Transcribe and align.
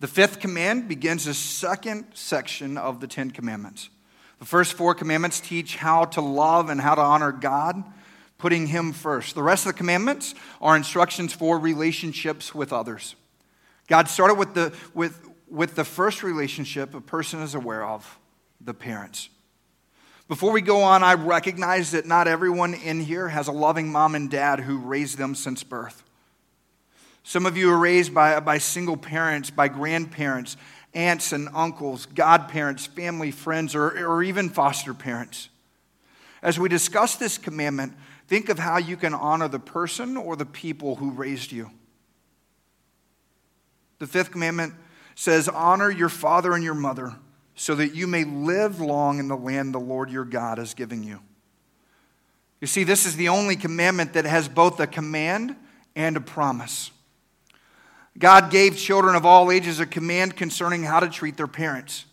The 0.00 0.08
fifth 0.08 0.40
command 0.40 0.88
begins 0.88 1.26
the 1.26 1.34
second 1.34 2.06
section 2.14 2.78
of 2.78 3.00
the 3.00 3.06
Ten 3.06 3.30
Commandments. 3.30 3.90
The 4.38 4.46
first 4.46 4.72
four 4.72 4.94
commandments 4.94 5.40
teach 5.40 5.76
how 5.76 6.06
to 6.06 6.22
love 6.22 6.70
and 6.70 6.80
how 6.80 6.94
to 6.94 7.02
honor 7.02 7.32
God, 7.32 7.84
putting 8.38 8.66
Him 8.66 8.94
first. 8.94 9.34
The 9.34 9.42
rest 9.42 9.66
of 9.66 9.72
the 9.72 9.78
commandments 9.78 10.34
are 10.62 10.74
instructions 10.74 11.34
for 11.34 11.58
relationships 11.58 12.54
with 12.54 12.72
others. 12.72 13.14
God 13.88 14.08
started 14.08 14.38
with 14.38 14.54
the, 14.54 14.72
with, 14.94 15.20
with 15.50 15.74
the 15.74 15.84
first 15.84 16.22
relationship 16.22 16.94
a 16.94 17.02
person 17.02 17.42
is 17.42 17.54
aware 17.54 17.84
of 17.84 18.18
the 18.58 18.72
parents. 18.72 19.28
Before 20.28 20.52
we 20.52 20.62
go 20.62 20.80
on, 20.80 21.02
I 21.02 21.14
recognize 21.14 21.90
that 21.90 22.06
not 22.06 22.26
everyone 22.26 22.72
in 22.72 23.00
here 23.00 23.28
has 23.28 23.48
a 23.48 23.52
loving 23.52 23.92
mom 23.92 24.14
and 24.14 24.30
dad 24.30 24.60
who 24.60 24.78
raised 24.78 25.18
them 25.18 25.34
since 25.34 25.62
birth. 25.62 26.02
Some 27.30 27.46
of 27.46 27.56
you 27.56 27.70
are 27.70 27.78
raised 27.78 28.12
by, 28.12 28.40
by 28.40 28.58
single 28.58 28.96
parents, 28.96 29.50
by 29.50 29.68
grandparents, 29.68 30.56
aunts 30.94 31.30
and 31.30 31.48
uncles, 31.54 32.06
godparents, 32.06 32.86
family, 32.86 33.30
friends, 33.30 33.76
or, 33.76 34.04
or 34.04 34.24
even 34.24 34.48
foster 34.48 34.92
parents. 34.92 35.48
As 36.42 36.58
we 36.58 36.68
discuss 36.68 37.14
this 37.14 37.38
commandment, 37.38 37.92
think 38.26 38.48
of 38.48 38.58
how 38.58 38.78
you 38.78 38.96
can 38.96 39.14
honor 39.14 39.46
the 39.46 39.60
person 39.60 40.16
or 40.16 40.34
the 40.34 40.44
people 40.44 40.96
who 40.96 41.12
raised 41.12 41.52
you. 41.52 41.70
The 44.00 44.08
fifth 44.08 44.32
commandment 44.32 44.74
says, 45.14 45.48
Honor 45.48 45.88
your 45.88 46.08
father 46.08 46.52
and 46.54 46.64
your 46.64 46.74
mother, 46.74 47.14
so 47.54 47.76
that 47.76 47.94
you 47.94 48.08
may 48.08 48.24
live 48.24 48.80
long 48.80 49.20
in 49.20 49.28
the 49.28 49.36
land 49.36 49.72
the 49.72 49.78
Lord 49.78 50.10
your 50.10 50.24
God 50.24 50.58
is 50.58 50.74
giving 50.74 51.04
you. 51.04 51.20
You 52.60 52.66
see, 52.66 52.82
this 52.82 53.06
is 53.06 53.14
the 53.14 53.28
only 53.28 53.54
commandment 53.54 54.14
that 54.14 54.24
has 54.24 54.48
both 54.48 54.80
a 54.80 54.88
command 54.88 55.54
and 55.94 56.16
a 56.16 56.20
promise. 56.20 56.90
God 58.18 58.50
gave 58.50 58.76
children 58.76 59.14
of 59.14 59.24
all 59.24 59.50
ages 59.50 59.80
a 59.80 59.86
command 59.86 60.36
concerning 60.36 60.82
how 60.82 61.00
to 61.00 61.08
treat 61.08 61.36
their 61.36 61.46
parents. 61.46 62.04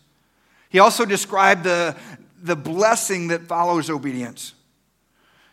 He 0.70 0.78
also 0.78 1.04
described 1.04 1.64
the, 1.64 1.96
the 2.42 2.56
blessing 2.56 3.28
that 3.28 3.42
follows 3.42 3.90
obedience. 3.90 4.54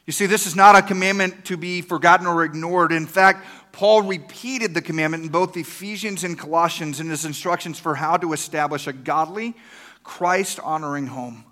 You 0.05 0.13
see, 0.13 0.27
this 0.27 0.45
is 0.45 0.55
not 0.55 0.75
a 0.75 0.81
commandment 0.81 1.45
to 1.45 1.57
be 1.57 1.81
forgotten 1.81 2.27
or 2.27 2.43
ignored. 2.43 2.91
In 2.91 3.07
fact, 3.07 3.45
Paul 3.71 4.03
repeated 4.03 4.73
the 4.73 4.81
commandment 4.81 5.23
in 5.23 5.29
both 5.29 5.57
Ephesians 5.57 6.23
and 6.23 6.37
Colossians 6.37 6.99
in 6.99 7.09
his 7.09 7.25
instructions 7.25 7.79
for 7.79 7.95
how 7.95 8.15
to 8.17 8.31
establish 8.33 8.87
a 8.87 8.93
godly, 8.93 9.55
Christ 10.03 10.59
honoring 10.59 11.07
home. 11.07 11.43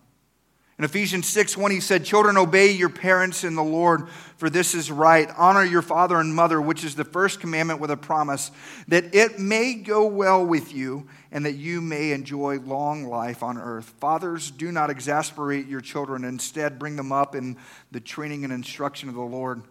In 0.83 0.89
Ephesians 0.89 1.29
6 1.29 1.55
1, 1.55 1.71
he 1.71 1.79
said, 1.79 2.03
Children, 2.03 2.35
obey 2.35 2.73
your 2.73 2.89
parents 2.89 3.45
in 3.45 3.55
the 3.55 3.63
Lord, 3.63 4.09
for 4.35 4.49
this 4.49 4.75
is 4.75 4.91
right. 4.91 5.29
Honor 5.37 5.63
your 5.63 5.81
father 5.81 6.17
and 6.17 6.35
mother, 6.35 6.61
which 6.61 6.83
is 6.83 6.93
the 6.93 7.05
first 7.05 7.39
commandment 7.39 7.79
with 7.79 7.89
a 7.89 7.95
promise, 7.95 8.51
that 8.89 9.15
it 9.15 9.39
may 9.39 9.75
go 9.75 10.05
well 10.05 10.45
with 10.45 10.73
you 10.73 11.07
and 11.31 11.45
that 11.45 11.53
you 11.53 11.79
may 11.79 12.11
enjoy 12.11 12.59
long 12.59 13.05
life 13.05 13.43
on 13.43 13.57
earth. 13.57 13.93
Fathers, 14.01 14.51
do 14.51 14.73
not 14.73 14.89
exasperate 14.89 15.67
your 15.67 15.79
children. 15.79 16.25
Instead, 16.25 16.79
bring 16.79 16.97
them 16.97 17.13
up 17.13 17.33
in 17.33 17.55
the 17.93 18.01
training 18.01 18.43
and 18.43 18.51
instruction 18.51 19.07
of 19.07 19.15
the 19.15 19.21
Lord. 19.21 19.61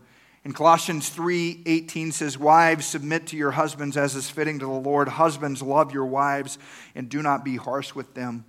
In 0.47 0.55
Colossians 0.55 1.11
3 1.11 1.63
18 1.67 2.13
says, 2.13 2.39
Wives, 2.39 2.87
submit 2.87 3.27
to 3.27 3.37
your 3.37 3.51
husbands 3.51 3.99
as 3.99 4.17
is 4.17 4.31
fitting 4.31 4.61
to 4.61 4.65
the 4.65 4.73
Lord. 4.73 5.09
Husbands, 5.09 5.61
love 5.61 5.93
your 5.93 6.07
wives 6.07 6.57
and 6.95 7.11
do 7.11 7.21
not 7.21 7.45
be 7.45 7.57
harsh 7.57 7.95
with 7.95 8.15
them. 8.15 8.47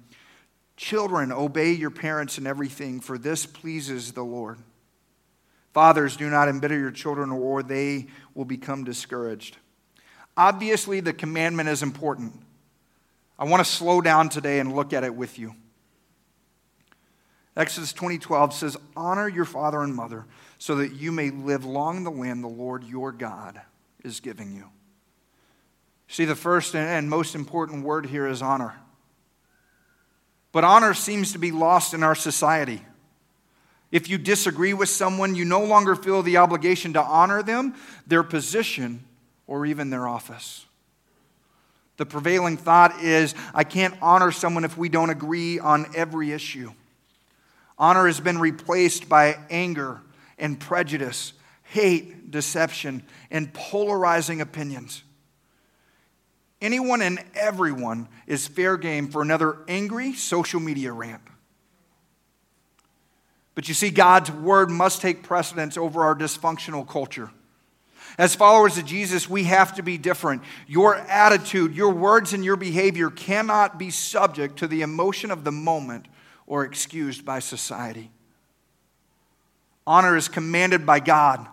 Children, 0.84 1.32
obey 1.32 1.72
your 1.72 1.92
parents 1.92 2.38
in 2.38 2.46
everything, 2.46 3.00
for 3.00 3.18
this 3.18 3.46
pleases 3.46 4.12
the 4.12 4.22
Lord. 4.22 4.58
Fathers, 5.72 6.18
do 6.18 6.30
not 6.30 6.50
embitter 6.50 6.78
your 6.78 6.92
children, 6.92 7.32
or 7.32 7.64
they 7.64 8.08
will 8.34 8.44
become 8.44 8.84
discouraged. 8.84 9.56
Obviously, 10.36 11.00
the 11.00 11.14
commandment 11.14 11.70
is 11.70 11.84
important. 11.84 12.38
I 13.40 13.46
want 13.46 13.66
to 13.66 13.72
slow 13.72 14.02
down 14.02 14.28
today 14.28 14.60
and 14.60 14.76
look 14.76 14.92
at 14.92 15.06
it 15.06 15.16
with 15.16 15.40
you. 15.40 15.56
Exodus 17.56 17.94
20:12 17.94 18.54
says, 18.54 18.76
"Honor 18.94 19.30
your 19.30 19.46
father 19.46 19.84
and 19.84 19.96
mother, 19.96 20.26
so 20.58 20.76
that 20.76 20.92
you 20.92 21.14
may 21.14 21.30
live 21.30 21.64
long 21.64 21.96
in 21.96 22.04
the 22.04 22.12
land 22.12 22.44
the 22.44 22.50
Lord 22.50 22.84
your 22.84 23.14
God 23.14 23.62
is 24.04 24.20
giving 24.20 24.52
you." 24.54 24.70
See, 26.10 26.26
the 26.26 26.36
first 26.36 26.76
and 26.76 27.10
most 27.10 27.36
important 27.36 27.86
word 27.86 28.08
here 28.08 28.28
is 28.28 28.42
honor. 28.42 28.83
But 30.54 30.64
honor 30.64 30.94
seems 30.94 31.34
to 31.34 31.40
be 31.40 31.52
lost 31.52 31.94
in 31.94 32.04
our 32.04 32.16
society. 32.16 32.82
If 33.92 34.08
you 34.10 34.18
disagree 34.18 34.74
with 34.74 34.88
someone, 34.88 35.36
you 35.36 35.44
no 35.44 35.64
longer 35.64 35.96
feel 35.96 36.24
the 36.24 36.38
obligation 36.38 36.94
to 36.94 37.02
honor 37.02 37.44
them, 37.44 37.76
their 38.08 38.24
position, 38.24 39.04
or 39.46 39.66
even 39.66 39.90
their 39.90 40.08
office. 40.08 40.66
The 41.98 42.06
prevailing 42.06 42.58
thought 42.58 43.02
is 43.02 43.36
I 43.54 43.64
can't 43.64 43.96
honor 44.02 44.32
someone 44.32 44.64
if 44.64 44.78
we 44.78 44.90
don't 44.90 45.10
agree 45.10 45.60
on 45.60 45.88
every 45.96 46.32
issue. 46.32 46.72
Honor 47.78 48.06
has 48.06 48.20
been 48.20 48.40
replaced 48.40 49.10
by 49.10 49.38
anger 49.50 50.02
and 50.38 50.60
prejudice, 50.60 51.34
hate, 51.64 52.32
deception, 52.32 53.04
and 53.32 53.54
polarizing 53.54 54.42
opinions. 54.42 55.04
Anyone 56.64 57.02
and 57.02 57.22
everyone 57.36 58.08
is 58.26 58.48
fair 58.48 58.78
game 58.78 59.10
for 59.10 59.22
another 59.22 59.58
angry 59.68 60.14
social 60.14 60.62
media 60.62 60.94
rant. 60.94 61.22
But 63.54 63.68
you 63.68 63.74
see, 63.74 63.90
God's 63.90 64.32
word 64.32 64.72
must 64.72 65.02
take 65.02 65.24
precedence 65.24 65.78
over 65.78 66.04
our 66.04 66.16
dysfunctional 66.16 66.88
culture. 66.88 67.30
As 68.18 68.34
followers 68.34 68.78
of 68.78 68.86
Jesus, 68.86 69.30
we 69.30 69.44
have 69.44 69.76
to 69.76 69.84
be 69.84 69.98
different. 69.98 70.42
Your 70.66 70.96
attitude, 70.96 71.76
your 71.76 71.92
words, 71.92 72.32
and 72.32 72.46
your 72.46 72.56
behavior 72.56 73.10
cannot 73.10 73.78
be 73.78 73.90
subject 73.90 74.58
to 74.60 74.68
the 74.68 74.84
emotion 74.84 75.32
of 75.32 75.44
the 75.44 75.52
moment 75.52 76.08
or 76.48 76.64
excused 76.64 77.26
by 77.26 77.40
society. 77.40 78.10
Honor 79.86 80.16
is 80.16 80.30
commanded 80.30 80.86
by 80.86 81.02
God. 81.02 81.46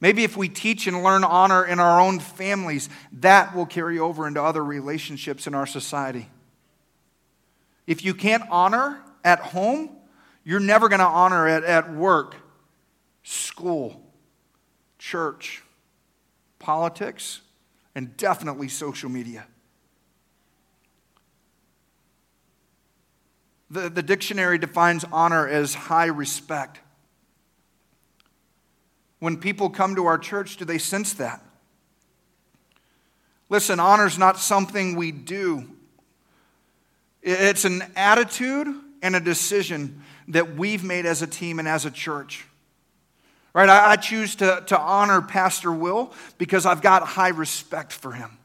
Maybe 0.00 0.22
if 0.22 0.36
we 0.36 0.48
teach 0.48 0.86
and 0.86 1.02
learn 1.02 1.24
honor 1.24 1.64
in 1.64 1.80
our 1.80 2.00
own 2.00 2.20
families, 2.20 2.88
that 3.14 3.54
will 3.54 3.66
carry 3.66 3.98
over 3.98 4.28
into 4.28 4.42
other 4.42 4.64
relationships 4.64 5.46
in 5.46 5.54
our 5.54 5.66
society. 5.66 6.28
If 7.86 8.04
you 8.04 8.14
can't 8.14 8.44
honor 8.50 9.00
at 9.24 9.40
home, 9.40 9.90
you're 10.44 10.60
never 10.60 10.88
going 10.88 11.00
to 11.00 11.06
honor 11.06 11.48
it 11.48 11.64
at 11.64 11.92
work, 11.92 12.36
school, 13.22 14.00
church, 14.98 15.62
politics, 16.58 17.40
and 17.94 18.16
definitely 18.16 18.68
social 18.68 19.10
media. 19.10 19.46
The, 23.70 23.90
the 23.90 24.02
dictionary 24.02 24.58
defines 24.58 25.04
honor 25.12 25.46
as 25.46 25.74
high 25.74 26.06
respect. 26.06 26.80
When 29.18 29.36
people 29.36 29.70
come 29.70 29.96
to 29.96 30.06
our 30.06 30.18
church, 30.18 30.56
do 30.56 30.64
they 30.64 30.78
sense 30.78 31.14
that? 31.14 31.42
Listen, 33.48 33.80
honor 33.80 34.06
is 34.06 34.18
not 34.18 34.38
something 34.38 34.96
we 34.96 35.12
do, 35.12 35.64
it's 37.22 37.64
an 37.64 37.82
attitude 37.96 38.68
and 39.02 39.16
a 39.16 39.20
decision 39.20 40.02
that 40.28 40.56
we've 40.56 40.84
made 40.84 41.06
as 41.06 41.22
a 41.22 41.26
team 41.26 41.58
and 41.58 41.66
as 41.66 41.84
a 41.84 41.90
church. 41.90 42.46
Right? 43.54 43.68
I, 43.68 43.92
I 43.92 43.96
choose 43.96 44.36
to, 44.36 44.62
to 44.66 44.78
honor 44.78 45.22
Pastor 45.22 45.72
Will 45.72 46.12
because 46.36 46.66
I've 46.66 46.82
got 46.82 47.02
high 47.02 47.30
respect 47.30 47.92
for 47.92 48.12
him. 48.12 48.38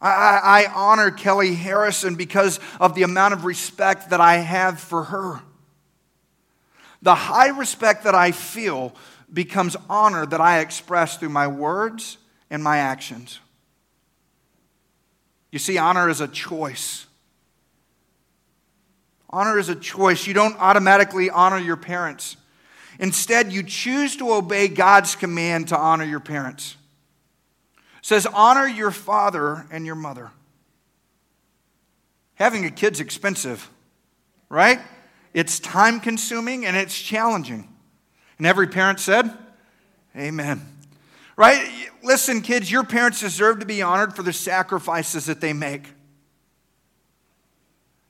I, 0.00 0.40
I 0.42 0.72
honor 0.74 1.10
Kelly 1.10 1.54
Harrison 1.54 2.14
because 2.14 2.58
of 2.80 2.94
the 2.94 3.02
amount 3.02 3.34
of 3.34 3.44
respect 3.44 4.10
that 4.10 4.20
I 4.20 4.36
have 4.36 4.80
for 4.80 5.04
her. 5.04 5.40
The 7.02 7.14
high 7.14 7.48
respect 7.48 8.04
that 8.04 8.14
I 8.14 8.32
feel 8.32 8.94
becomes 9.32 9.76
honor 9.88 10.26
that 10.26 10.40
I 10.40 10.60
express 10.60 11.16
through 11.16 11.28
my 11.30 11.46
words 11.46 12.18
and 12.50 12.62
my 12.62 12.78
actions. 12.78 13.40
You 15.50 15.58
see, 15.58 15.78
honor 15.78 16.08
is 16.08 16.20
a 16.20 16.28
choice. 16.28 17.06
Honor 19.28 19.58
is 19.58 19.68
a 19.68 19.76
choice. 19.76 20.26
You 20.26 20.34
don't 20.34 20.56
automatically 20.58 21.30
honor 21.30 21.58
your 21.58 21.76
parents. 21.76 22.36
Instead, 22.98 23.52
you 23.52 23.62
choose 23.62 24.16
to 24.16 24.32
obey 24.32 24.68
God's 24.68 25.14
command 25.14 25.68
to 25.68 25.78
honor 25.78 26.04
your 26.04 26.20
parents. 26.20 26.76
It 27.76 28.06
says, 28.06 28.26
honor 28.26 28.66
your 28.66 28.90
father 28.90 29.66
and 29.70 29.86
your 29.86 29.94
mother. 29.94 30.30
Having 32.34 32.64
a 32.64 32.70
kid's 32.70 33.00
expensive, 33.00 33.70
right? 34.48 34.80
It's 35.32 35.60
time 35.60 36.00
consuming 36.00 36.66
and 36.66 36.76
it's 36.76 36.98
challenging. 36.98 37.69
And 38.40 38.46
every 38.46 38.68
parent 38.68 38.98
said, 39.00 39.30
Amen. 40.16 40.62
Right? 41.36 41.70
Listen, 42.02 42.40
kids, 42.40 42.72
your 42.72 42.84
parents 42.84 43.20
deserve 43.20 43.60
to 43.60 43.66
be 43.66 43.82
honored 43.82 44.16
for 44.16 44.22
the 44.22 44.32
sacrifices 44.32 45.26
that 45.26 45.42
they 45.42 45.52
make. 45.52 45.84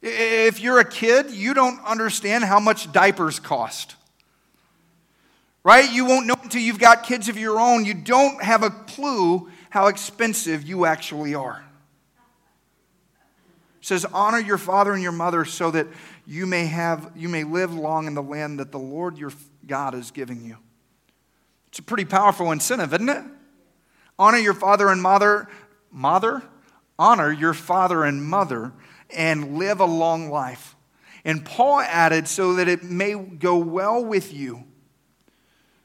If 0.00 0.60
you're 0.60 0.78
a 0.78 0.88
kid, 0.88 1.32
you 1.32 1.52
don't 1.52 1.84
understand 1.84 2.44
how 2.44 2.60
much 2.60 2.92
diapers 2.92 3.40
cost. 3.40 3.96
Right? 5.64 5.90
You 5.90 6.04
won't 6.04 6.26
know 6.26 6.36
until 6.40 6.62
you've 6.62 6.78
got 6.78 7.02
kids 7.02 7.28
of 7.28 7.36
your 7.36 7.58
own. 7.58 7.84
You 7.84 7.94
don't 7.94 8.40
have 8.40 8.62
a 8.62 8.70
clue 8.70 9.50
how 9.68 9.88
expensive 9.88 10.62
you 10.62 10.84
actually 10.84 11.34
are. 11.34 11.64
It 13.80 13.86
says, 13.86 14.04
Honor 14.04 14.38
your 14.38 14.58
father 14.58 14.92
and 14.92 15.02
your 15.02 15.10
mother 15.10 15.44
so 15.44 15.72
that 15.72 15.88
you 16.24 16.46
may, 16.46 16.66
have, 16.66 17.10
you 17.16 17.28
may 17.28 17.42
live 17.42 17.74
long 17.74 18.06
in 18.06 18.14
the 18.14 18.22
land 18.22 18.60
that 18.60 18.70
the 18.70 18.78
Lord 18.78 19.18
your 19.18 19.32
God 19.70 19.94
is 19.94 20.10
giving 20.10 20.44
you. 20.44 20.56
It's 21.68 21.78
a 21.78 21.82
pretty 21.84 22.04
powerful 22.04 22.50
incentive, 22.50 22.92
isn't 22.92 23.08
it? 23.08 23.22
Honor 24.18 24.38
your 24.38 24.52
father 24.52 24.88
and 24.88 25.00
mother. 25.00 25.46
Mother? 25.92 26.42
Honor 26.98 27.30
your 27.30 27.54
father 27.54 28.02
and 28.02 28.20
mother 28.20 28.72
and 29.10 29.56
live 29.58 29.78
a 29.78 29.84
long 29.84 30.28
life. 30.28 30.74
And 31.24 31.44
Paul 31.44 31.80
added, 31.82 32.26
so 32.26 32.54
that 32.54 32.66
it 32.66 32.82
may 32.82 33.14
go 33.14 33.58
well 33.58 34.04
with 34.04 34.34
you. 34.34 34.64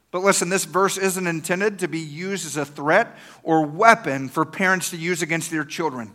But 0.10 0.24
listen, 0.24 0.50
this 0.50 0.66
verse 0.66 0.98
isn't 0.98 1.28
intended 1.28 1.78
to 1.80 1.88
be 1.88 2.00
used 2.00 2.48
as 2.48 2.58
a 2.58 2.66
threat 2.66 3.16
or 3.44 3.68
weapon 3.68 4.30
for 4.30 4.46
parents 4.46 4.90
to 4.90 4.98
use 4.98 5.22
against 5.22 5.52
their 5.52 5.64
children. 5.64 6.12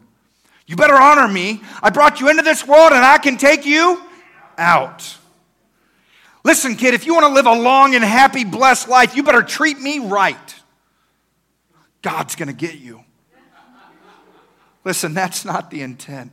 You 0.66 0.74
better 0.74 0.96
honor 0.96 1.28
me. 1.28 1.62
I 1.84 1.90
brought 1.90 2.18
you 2.18 2.30
into 2.30 2.42
this 2.42 2.66
world 2.66 2.92
and 2.92 3.04
I 3.04 3.18
can 3.18 3.36
take 3.36 3.64
you 3.64 4.02
out. 4.58 5.18
Listen, 6.42 6.74
kid, 6.74 6.94
if 6.94 7.04
you 7.04 7.14
want 7.14 7.26
to 7.26 7.32
live 7.32 7.46
a 7.46 7.60
long 7.60 7.94
and 7.94 8.02
happy, 8.02 8.44
blessed 8.44 8.88
life, 8.88 9.14
you 9.14 9.22
better 9.22 9.42
treat 9.42 9.78
me 9.78 9.98
right. 9.98 10.54
God's 12.02 12.34
going 12.34 12.48
to 12.48 12.54
get 12.54 12.76
you. 12.76 13.04
Listen, 14.84 15.12
that's 15.12 15.44
not 15.44 15.70
the 15.70 15.82
intent. 15.82 16.32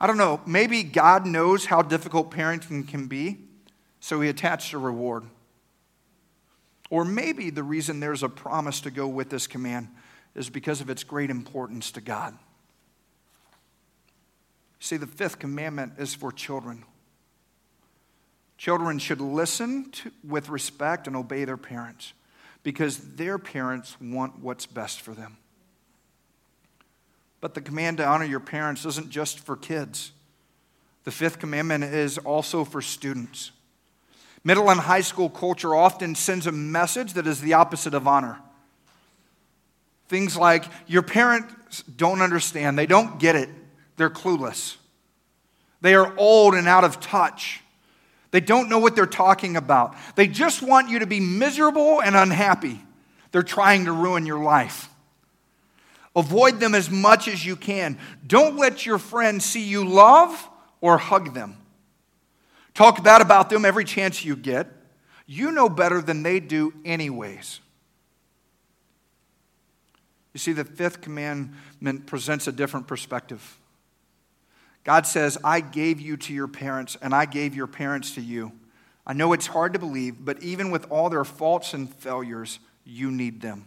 I 0.00 0.06
don't 0.06 0.16
know, 0.16 0.40
maybe 0.46 0.82
God 0.82 1.26
knows 1.26 1.66
how 1.66 1.82
difficult 1.82 2.30
parenting 2.30 2.88
can 2.88 3.06
be, 3.06 3.38
so 4.00 4.20
he 4.20 4.28
attached 4.28 4.72
a 4.72 4.78
reward. 4.78 5.24
Or 6.88 7.04
maybe 7.04 7.50
the 7.50 7.62
reason 7.62 8.00
there's 8.00 8.22
a 8.22 8.28
promise 8.28 8.80
to 8.82 8.90
go 8.90 9.06
with 9.06 9.30
this 9.30 9.46
command 9.46 9.88
is 10.34 10.48
because 10.48 10.80
of 10.80 10.88
its 10.90 11.04
great 11.04 11.30
importance 11.30 11.90
to 11.92 12.00
God. 12.00 12.36
See, 14.80 14.96
the 14.96 15.06
fifth 15.06 15.38
commandment 15.38 15.94
is 15.98 16.14
for 16.14 16.32
children. 16.32 16.84
Children 18.60 18.98
should 18.98 19.22
listen 19.22 19.90
to, 19.90 20.12
with 20.22 20.50
respect 20.50 21.06
and 21.06 21.16
obey 21.16 21.46
their 21.46 21.56
parents 21.56 22.12
because 22.62 22.98
their 23.14 23.38
parents 23.38 23.98
want 24.02 24.38
what's 24.38 24.66
best 24.66 25.00
for 25.00 25.14
them. 25.14 25.38
But 27.40 27.54
the 27.54 27.62
command 27.62 27.96
to 27.96 28.06
honor 28.06 28.26
your 28.26 28.38
parents 28.38 28.84
isn't 28.84 29.08
just 29.08 29.40
for 29.40 29.56
kids. 29.56 30.12
The 31.04 31.10
fifth 31.10 31.38
commandment 31.38 31.84
is 31.84 32.18
also 32.18 32.64
for 32.64 32.82
students. 32.82 33.50
Middle 34.44 34.70
and 34.70 34.78
high 34.78 35.00
school 35.00 35.30
culture 35.30 35.74
often 35.74 36.14
sends 36.14 36.46
a 36.46 36.52
message 36.52 37.14
that 37.14 37.26
is 37.26 37.40
the 37.40 37.54
opposite 37.54 37.94
of 37.94 38.06
honor. 38.06 38.40
Things 40.08 40.36
like, 40.36 40.66
your 40.86 41.00
parents 41.00 41.82
don't 41.84 42.20
understand, 42.20 42.78
they 42.78 42.84
don't 42.84 43.18
get 43.18 43.36
it, 43.36 43.48
they're 43.96 44.10
clueless. 44.10 44.76
They 45.80 45.94
are 45.94 46.14
old 46.18 46.52
and 46.54 46.68
out 46.68 46.84
of 46.84 47.00
touch. 47.00 47.62
They 48.30 48.40
don't 48.40 48.68
know 48.68 48.78
what 48.78 48.94
they're 48.94 49.06
talking 49.06 49.56
about. 49.56 49.96
They 50.14 50.28
just 50.28 50.62
want 50.62 50.88
you 50.88 51.00
to 51.00 51.06
be 51.06 51.20
miserable 51.20 52.00
and 52.00 52.14
unhappy. 52.14 52.80
They're 53.32 53.42
trying 53.42 53.86
to 53.86 53.92
ruin 53.92 54.26
your 54.26 54.42
life. 54.42 54.88
Avoid 56.14 56.60
them 56.60 56.74
as 56.74 56.90
much 56.90 57.28
as 57.28 57.44
you 57.44 57.56
can. 57.56 57.98
Don't 58.26 58.56
let 58.56 58.84
your 58.84 58.98
friends 58.98 59.44
see 59.44 59.62
you 59.62 59.84
love 59.84 60.48
or 60.80 60.98
hug 60.98 61.34
them. 61.34 61.56
Talk 62.74 63.02
bad 63.02 63.20
about 63.20 63.50
them 63.50 63.64
every 63.64 63.84
chance 63.84 64.24
you 64.24 64.36
get. 64.36 64.68
You 65.26 65.52
know 65.52 65.68
better 65.68 66.00
than 66.00 66.22
they 66.22 66.40
do, 66.40 66.72
anyways. 66.84 67.60
You 70.32 70.38
see, 70.38 70.52
the 70.52 70.64
fifth 70.64 71.00
commandment 71.00 72.06
presents 72.06 72.46
a 72.46 72.52
different 72.52 72.86
perspective. 72.86 73.59
God 74.84 75.06
says, 75.06 75.38
I 75.44 75.60
gave 75.60 76.00
you 76.00 76.16
to 76.18 76.32
your 76.32 76.48
parents, 76.48 76.96
and 77.00 77.14
I 77.14 77.26
gave 77.26 77.54
your 77.54 77.66
parents 77.66 78.14
to 78.14 78.20
you. 78.20 78.52
I 79.06 79.12
know 79.12 79.32
it's 79.32 79.46
hard 79.46 79.72
to 79.74 79.78
believe, 79.78 80.24
but 80.24 80.42
even 80.42 80.70
with 80.70 80.90
all 80.90 81.10
their 81.10 81.24
faults 81.24 81.74
and 81.74 81.92
failures, 81.92 82.58
you 82.84 83.10
need 83.10 83.40
them. 83.40 83.66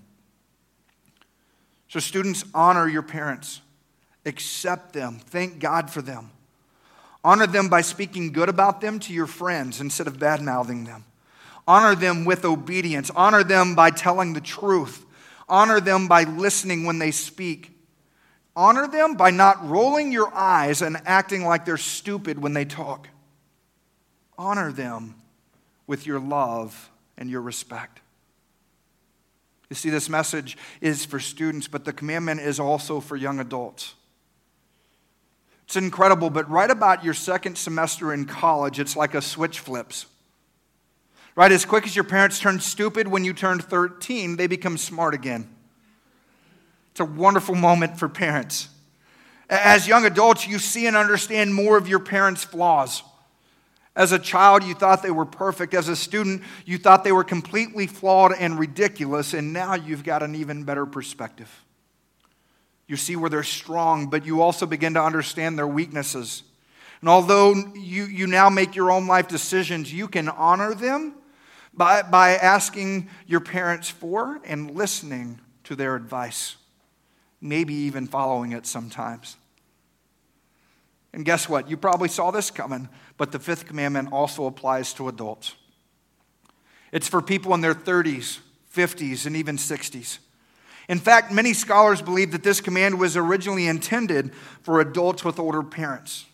So, 1.87 1.99
students, 1.99 2.43
honor 2.53 2.87
your 2.87 3.03
parents, 3.03 3.61
accept 4.25 4.93
them, 4.93 5.19
thank 5.19 5.59
God 5.59 5.89
for 5.89 6.01
them. 6.01 6.31
Honor 7.23 7.47
them 7.47 7.69
by 7.69 7.81
speaking 7.81 8.31
good 8.31 8.49
about 8.49 8.81
them 8.81 8.99
to 8.99 9.13
your 9.13 9.27
friends 9.27 9.79
instead 9.79 10.07
of 10.07 10.19
bad 10.19 10.41
mouthing 10.41 10.83
them. 10.83 11.05
Honor 11.67 11.95
them 11.95 12.25
with 12.25 12.43
obedience. 12.43 13.09
Honor 13.15 13.43
them 13.43 13.75
by 13.75 13.89
telling 13.91 14.33
the 14.33 14.41
truth. 14.41 15.05
Honor 15.47 15.79
them 15.79 16.07
by 16.07 16.23
listening 16.23 16.83
when 16.83 16.99
they 16.99 17.11
speak. 17.11 17.72
Honor 18.55 18.87
them 18.87 19.15
by 19.15 19.31
not 19.31 19.67
rolling 19.67 20.11
your 20.11 20.33
eyes 20.33 20.81
and 20.81 20.97
acting 21.05 21.43
like 21.43 21.65
they're 21.65 21.77
stupid 21.77 22.39
when 22.39 22.53
they 22.53 22.65
talk. 22.65 23.07
Honor 24.37 24.71
them 24.71 25.15
with 25.87 26.05
your 26.05 26.19
love 26.19 26.91
and 27.17 27.29
your 27.29 27.41
respect. 27.41 27.99
You 29.69 29.75
see, 29.75 29.89
this 29.89 30.07
message 30.07 30.55
is 30.81 31.03
for 31.03 31.19
students, 31.19 31.67
but 31.67 31.83
the 31.83 31.93
commandment 31.93 32.41
is 32.41 32.59
also 32.59 32.99
for 32.99 33.15
young 33.15 33.39
adults. 33.39 33.95
It's 35.65 35.75
incredible, 35.75 36.29
but 36.29 36.47
right 36.49 36.69
about 36.69 37.03
your 37.03 37.15
second 37.15 37.57
semester 37.57 38.13
in 38.13 38.25
college, 38.25 38.79
it's 38.79 38.95
like 38.95 39.15
a 39.15 39.21
switch 39.21 39.59
flips. 39.59 40.05
Right? 41.35 41.51
As 41.51 41.65
quick 41.65 41.85
as 41.85 41.95
your 41.95 42.03
parents 42.03 42.39
turned 42.39 42.61
stupid 42.61 43.07
when 43.07 43.23
you 43.23 43.33
turned 43.33 43.63
13, 43.63 44.35
they 44.35 44.45
become 44.45 44.77
smart 44.77 45.15
again. 45.15 45.52
It's 46.93 46.99
a 46.99 47.05
wonderful 47.05 47.55
moment 47.55 47.97
for 47.97 48.07
parents. 48.07 48.69
As 49.49 49.87
young 49.87 50.05
adults, 50.05 50.47
you 50.47 50.59
see 50.59 50.85
and 50.85 50.95
understand 50.95 51.51
more 51.51 51.75
of 51.75 51.87
your 51.87 51.99
parents' 51.99 52.43
flaws. 52.43 53.01
As 53.95 54.11
a 54.11 54.19
child, 54.19 54.63
you 54.63 54.75
thought 54.75 55.01
they 55.01 55.09
were 55.09 55.25
perfect. 55.25 55.73
As 55.73 55.87
a 55.87 55.95
student, 55.95 56.43
you 56.67 56.77
thought 56.77 57.03
they 57.03 57.11
were 57.11 57.23
completely 57.23 57.87
flawed 57.87 58.33
and 58.37 58.59
ridiculous, 58.59 59.33
and 59.33 59.51
now 59.53 59.73
you've 59.73 60.03
got 60.03 60.21
an 60.21 60.35
even 60.35 60.65
better 60.65 60.85
perspective. 60.85 61.49
You 62.87 62.95
see 62.95 63.15
where 63.15 63.29
they're 63.31 63.41
strong, 63.41 64.11
but 64.11 64.23
you 64.23 64.43
also 64.43 64.67
begin 64.67 64.93
to 64.93 65.01
understand 65.01 65.57
their 65.57 65.67
weaknesses. 65.67 66.43
And 67.01 67.09
although 67.09 67.55
you, 67.73 68.03
you 68.03 68.27
now 68.27 68.51
make 68.51 68.75
your 68.75 68.91
own 68.91 69.07
life 69.07 69.27
decisions, 69.27 69.91
you 69.91 70.07
can 70.07 70.29
honor 70.29 70.75
them 70.75 71.15
by, 71.73 72.03
by 72.03 72.35
asking 72.35 73.09
your 73.25 73.39
parents 73.39 73.89
for 73.89 74.39
and 74.45 74.69
listening 74.75 75.39
to 75.63 75.75
their 75.75 75.95
advice 75.95 76.57
maybe 77.43 77.73
even 77.73 78.07
following 78.07 78.53
it 78.53 78.65
sometimes. 78.65 79.35
And 81.13 81.25
guess 81.25 81.47
what? 81.47 81.69
You 81.69 81.77
probably 81.77 82.07
saw 82.07 82.31
this 82.31 82.49
coming, 82.49 82.89
but 83.17 83.31
the 83.31 83.37
fifth 83.37 83.67
commandment 83.67 84.11
also 84.11 84.45
applies 84.45 84.93
to 84.93 85.09
adults. 85.09 85.53
It's 86.91 87.07
for 87.07 87.21
people 87.21 87.53
in 87.53 87.61
their 87.61 87.75
30s, 87.75 88.39
50s, 88.73 89.25
and 89.27 89.35
even 89.35 89.57
60s. 89.57 90.19
In 90.89 90.99
fact, 90.99 91.31
many 91.31 91.53
scholars 91.53 92.01
believe 92.01 92.31
that 92.31 92.43
this 92.43 92.61
command 92.61 92.99
was 92.99 93.15
originally 93.15 93.67
intended 93.67 94.33
for 94.61 94.79
adults 94.79 95.23
with 95.23 95.37
older 95.37 95.63
parents. 95.63 96.25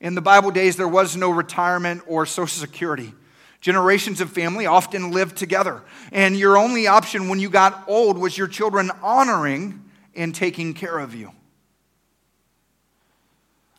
In 0.00 0.14
the 0.14 0.22
Bible 0.22 0.50
days, 0.50 0.76
there 0.76 0.88
was 0.88 1.16
no 1.16 1.30
retirement 1.30 2.02
or 2.06 2.26
Social 2.26 2.60
Security. 2.60 3.12
Generations 3.60 4.20
of 4.20 4.30
family 4.30 4.66
often 4.66 5.12
lived 5.12 5.36
together, 5.36 5.82
and 6.10 6.36
your 6.36 6.56
only 6.56 6.86
option 6.88 7.28
when 7.28 7.38
you 7.38 7.48
got 7.48 7.84
old 7.86 8.18
was 8.18 8.36
your 8.36 8.48
children 8.48 8.90
honoring 9.02 9.82
in 10.14 10.32
taking 10.32 10.74
care 10.74 10.98
of 10.98 11.14
you. 11.14 11.32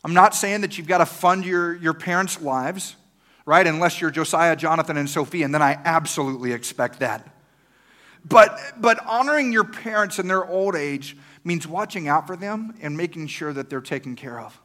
I'm 0.04 0.14
not 0.14 0.34
saying 0.34 0.60
that 0.60 0.76
you've 0.76 0.86
got 0.86 0.98
to 0.98 1.06
fund 1.06 1.46
your, 1.46 1.74
your 1.76 1.94
parents' 1.94 2.40
lives, 2.40 2.94
right? 3.46 3.66
Unless 3.66 4.00
you're 4.00 4.10
Josiah, 4.10 4.54
Jonathan, 4.54 4.96
and 4.96 5.08
Sophie, 5.08 5.42
and 5.42 5.54
then 5.54 5.62
I 5.62 5.80
absolutely 5.84 6.52
expect 6.52 7.00
that. 7.00 7.34
But, 8.24 8.58
but 8.78 9.04
honoring 9.06 9.52
your 9.52 9.64
parents 9.64 10.18
in 10.18 10.28
their 10.28 10.44
old 10.44 10.76
age 10.76 11.16
means 11.42 11.66
watching 11.66 12.08
out 12.08 12.26
for 12.26 12.36
them 12.36 12.74
and 12.80 12.96
making 12.96 13.26
sure 13.28 13.52
that 13.52 13.70
they're 13.70 13.80
taken 13.80 14.16
care 14.16 14.40
of. 14.40 14.58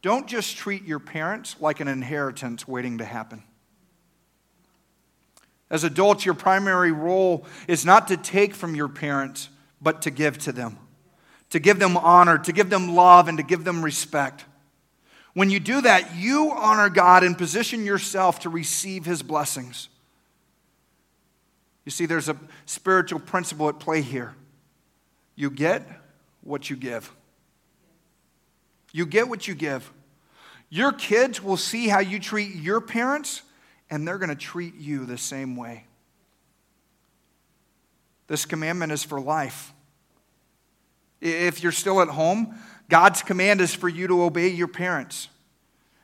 Don't 0.00 0.26
just 0.26 0.56
treat 0.56 0.84
your 0.84 1.00
parents 1.00 1.56
like 1.60 1.80
an 1.80 1.88
inheritance 1.88 2.68
waiting 2.68 2.98
to 2.98 3.04
happen. 3.04 3.42
As 5.70 5.84
adults, 5.84 6.24
your 6.24 6.34
primary 6.34 6.92
role 6.92 7.44
is 7.66 7.84
not 7.84 8.08
to 8.08 8.16
take 8.16 8.54
from 8.54 8.74
your 8.74 8.88
parents, 8.88 9.50
but 9.80 10.02
to 10.02 10.10
give 10.10 10.38
to 10.38 10.52
them, 10.52 10.78
to 11.50 11.58
give 11.58 11.78
them 11.78 11.96
honor, 11.96 12.38
to 12.38 12.52
give 12.52 12.70
them 12.70 12.94
love, 12.94 13.28
and 13.28 13.38
to 13.38 13.44
give 13.44 13.64
them 13.64 13.84
respect. 13.84 14.44
When 15.34 15.50
you 15.50 15.60
do 15.60 15.82
that, 15.82 16.16
you 16.16 16.50
honor 16.50 16.88
God 16.88 17.22
and 17.22 17.36
position 17.36 17.84
yourself 17.84 18.40
to 18.40 18.48
receive 18.48 19.04
his 19.04 19.22
blessings. 19.22 19.88
You 21.84 21.90
see, 21.90 22.06
there's 22.06 22.28
a 22.28 22.36
spiritual 22.66 23.20
principle 23.20 23.68
at 23.68 23.78
play 23.78 24.02
here. 24.02 24.34
You 25.36 25.50
get 25.50 25.86
what 26.42 26.68
you 26.68 26.76
give. 26.76 27.12
You 28.92 29.06
get 29.06 29.28
what 29.28 29.46
you 29.46 29.54
give. 29.54 29.90
Your 30.70 30.92
kids 30.92 31.42
will 31.42 31.56
see 31.56 31.88
how 31.88 32.00
you 32.00 32.18
treat 32.18 32.54
your 32.54 32.80
parents 32.80 33.42
and 33.90 34.06
they're 34.06 34.18
going 34.18 34.28
to 34.28 34.34
treat 34.34 34.74
you 34.76 35.04
the 35.06 35.18
same 35.18 35.56
way. 35.56 35.84
This 38.26 38.44
commandment 38.44 38.92
is 38.92 39.02
for 39.02 39.20
life. 39.20 39.72
If 41.20 41.62
you're 41.62 41.72
still 41.72 42.00
at 42.00 42.08
home, 42.08 42.54
God's 42.88 43.22
command 43.22 43.60
is 43.60 43.74
for 43.74 43.88
you 43.88 44.06
to 44.06 44.22
obey 44.22 44.48
your 44.48 44.68
parents. 44.68 45.28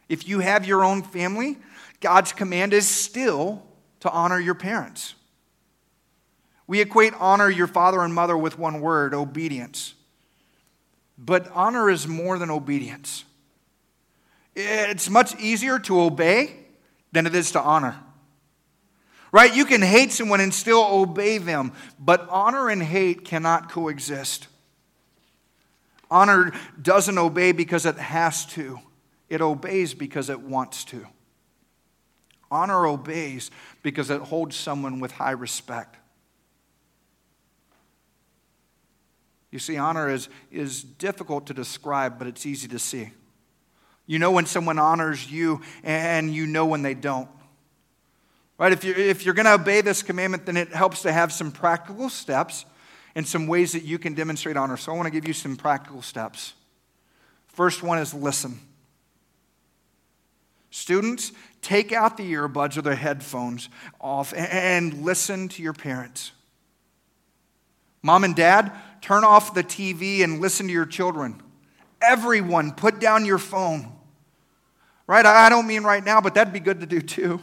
If 0.09 0.27
you 0.27 0.41
have 0.41 0.67
your 0.67 0.85
own 0.85 1.03
family, 1.03 1.59
God's 2.01 2.33
command 2.33 2.73
is 2.73 2.89
still 2.89 3.63
to 4.01 4.11
honor 4.11 4.39
your 4.39 4.55
parents. 4.55 5.15
We 6.67 6.81
equate 6.81 7.13
honor 7.19 7.51
your 7.51 7.67
father 7.67 8.03
and 8.03 8.15
mother 8.15 8.37
with 8.37 8.59
one 8.59 8.81
word 8.81 9.15
obedience. 9.15 9.95
But 11.17 11.51
honor 11.53 11.91
is 11.91 12.09
more 12.09 12.39
than 12.39 12.51
obedience. 12.51 13.25
It's 14.57 15.11
much 15.11 15.39
easier 15.39 15.79
to 15.81 16.01
obey 16.01 16.64
than 17.15 17.27
it 17.27 17.35
is 17.35 17.53
to 17.53 17.61
honor. 17.61 17.97
Right? 19.33 19.55
You 19.55 19.65
can 19.65 19.83
hate 19.83 20.13
someone 20.13 20.41
and 20.41 20.53
still 20.53 20.85
obey 20.85 21.39
them, 21.39 21.73
but 21.99 22.29
honor 22.29 22.69
and 22.69 22.83
hate 22.83 23.25
cannot 23.25 23.71
coexist. 23.71 24.49
Honor 26.11 26.53
doesn't 26.81 27.17
obey 27.17 27.53
because 27.53 27.87
it 27.87 27.97
has 27.97 28.45
to, 28.47 28.79
it 29.29 29.41
obeys 29.41 29.95
because 29.95 30.29
it 30.29 30.41
wants 30.41 30.85
to. 30.87 31.07
Honor 32.51 32.87
obeys 32.87 33.51
because 33.83 34.11
it 34.11 34.21
holds 34.21 34.55
someone 34.55 35.01
with 35.01 35.13
high 35.13 35.33
respect. 35.33 35.97
You 39.51 39.59
see, 39.59 39.77
honor 39.77 40.11
is, 40.11 40.29
is 40.51 40.83
difficult 40.83 41.47
to 41.47 41.55
describe, 41.55 42.19
but 42.19 42.27
it's 42.27 42.45
easy 42.45 42.69
to 42.69 42.79
see. 42.79 43.13
You 44.07 44.19
know 44.19 44.31
when 44.31 44.47
someone 44.47 44.79
honors 44.79 45.31
you, 45.31 45.63
and 45.83 46.35
you 46.35 46.47
know 46.47 46.67
when 46.67 46.83
they 46.83 46.95
don't. 46.95 47.29
Right? 48.59 48.73
If 48.73 48.85
you're, 48.85 48.97
if 48.97 49.25
you're 49.25 49.35
going 49.35 49.47
to 49.47 49.55
obey 49.55 49.81
this 49.81 50.03
commandment, 50.03 50.47
then 50.47 50.57
it 50.57 50.69
helps 50.69 51.03
to 51.03 51.13
have 51.13 51.33
some 51.33 51.51
practical 51.51 52.09
steps 52.09 52.65
and 53.15 53.27
some 53.27 53.47
ways 53.47 53.73
that 53.73 53.85
you 53.85 53.99
can 53.99 54.15
demonstrate 54.15 54.57
honor. 54.57 54.77
So 54.77 54.93
I 54.93 54.97
want 54.97 55.07
to 55.07 55.11
give 55.11 55.27
you 55.27 55.35
some 55.35 55.57
practical 55.57 56.03
steps. 56.03 56.55
First 57.49 57.83
one 57.83 57.99
is 57.99 58.13
listen. 58.13 58.61
Students, 60.71 61.33
take 61.63 61.93
out 61.93 62.17
the 62.17 62.33
earbuds 62.33 62.77
or 62.77 62.83
the 62.83 62.97
headphones 62.97 63.69
off 64.01 64.35
and 64.35 65.05
listen 65.05 65.49
to 65.51 65.63
your 65.63 65.73
parents. 65.73 66.33
Mom 68.03 68.25
and 68.25 68.35
dad, 68.35 68.73
turn 69.01 69.23
off 69.25 69.55
the 69.55 69.63
TV 69.63 70.25
and 70.25 70.41
listen 70.41 70.67
to 70.67 70.73
your 70.73 70.85
children. 70.85 71.41
Everyone, 72.07 72.73
put 72.73 73.01
down 73.01 73.25
your 73.25 73.39
phone. 73.39 73.91
Right? 75.07 75.25
I 75.25 75.49
don't 75.49 75.67
mean 75.67 75.83
right 75.83 76.03
now, 76.03 76.21
but 76.21 76.35
that'd 76.35 76.53
be 76.53 76.61
good 76.61 76.81
to 76.81 76.87
do 76.87 77.01
too. 77.01 77.41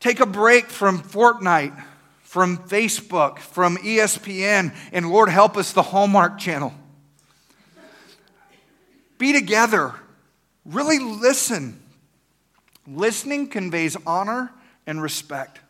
Take 0.00 0.20
a 0.20 0.26
break 0.26 0.66
from 0.66 1.00
Fortnite, 1.00 1.82
from 2.22 2.58
Facebook, 2.58 3.38
from 3.38 3.76
ESPN, 3.78 4.74
and 4.92 5.10
Lord 5.10 5.28
help 5.28 5.56
us, 5.56 5.72
the 5.72 5.82
Hallmark 5.82 6.38
Channel. 6.38 6.72
Be 9.18 9.32
together. 9.32 9.94
Really 10.64 10.98
listen. 11.00 11.82
Listening 12.86 13.48
conveys 13.48 13.96
honor 14.06 14.52
and 14.86 15.02
respect. 15.02 15.60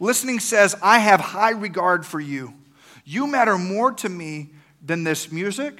Listening 0.00 0.40
says, 0.40 0.74
I 0.82 0.98
have 0.98 1.20
high 1.20 1.52
regard 1.52 2.04
for 2.04 2.20
you. 2.20 2.54
You 3.04 3.26
matter 3.26 3.56
more 3.56 3.92
to 3.92 4.08
me 4.08 4.50
than 4.84 5.04
this 5.04 5.30
music 5.30 5.78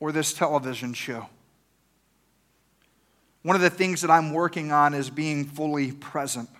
or 0.00 0.12
this 0.12 0.32
television 0.32 0.94
show. 0.94 1.28
One 3.42 3.56
of 3.56 3.62
the 3.62 3.70
things 3.70 4.00
that 4.00 4.10
I'm 4.10 4.32
working 4.32 4.72
on 4.72 4.92
is 4.92 5.08
being 5.08 5.44
fully 5.44 5.92
present. 5.92 6.50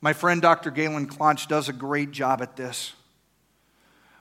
My 0.00 0.12
friend 0.12 0.40
Dr. 0.40 0.70
Galen 0.70 1.08
Clonch 1.08 1.46
does 1.48 1.68
a 1.68 1.72
great 1.72 2.10
job 2.10 2.40
at 2.40 2.56
this. 2.56 2.94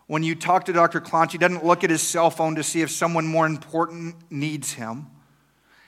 When 0.08 0.24
you 0.24 0.36
talk 0.36 0.66
to 0.66 0.74
Dr. 0.74 1.02
Clonch, 1.02 1.32
he 1.32 1.38
doesn't 1.38 1.66
look 1.66 1.84
at 1.84 1.90
his 1.90 2.02
cell 2.02 2.30
phone 2.30 2.56
to 2.56 2.64
see 2.64 2.82
if 2.82 2.90
someone 2.90 3.28
more 3.28 3.46
important 3.46 4.16
needs 4.30 4.74
him. 4.74 5.08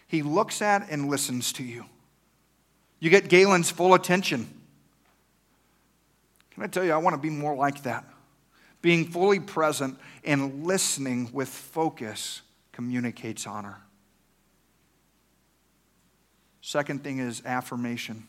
He 0.08 0.22
looks 0.22 0.62
at 0.62 0.90
and 0.90 1.10
listens 1.10 1.54
to 1.54 1.64
you. 1.64 1.86
You 3.00 3.10
get 3.10 3.30
Galen's 3.30 3.70
full 3.70 3.94
attention. 3.94 4.50
Can 6.52 6.64
I 6.64 6.68
tell 6.68 6.84
you, 6.84 6.92
I 6.92 6.98
want 6.98 7.16
to 7.16 7.22
be 7.22 7.30
more 7.30 7.56
like 7.56 7.84
that? 7.84 8.04
Being 8.82 9.06
fully 9.06 9.40
present 9.40 9.98
and 10.24 10.66
listening 10.66 11.30
with 11.34 11.50
focus 11.50 12.42
communicates 12.72 13.46
honor. 13.46 13.78
Second 16.62 17.04
thing 17.04 17.20
is 17.20 17.42
affirmation. 17.46 18.26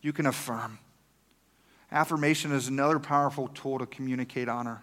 You 0.00 0.12
can 0.12 0.26
affirm. 0.26 0.78
Affirmation 1.90 2.52
is 2.52 2.68
another 2.68 2.98
powerful 2.98 3.48
tool 3.48 3.78
to 3.78 3.86
communicate 3.86 4.48
honor. 4.48 4.82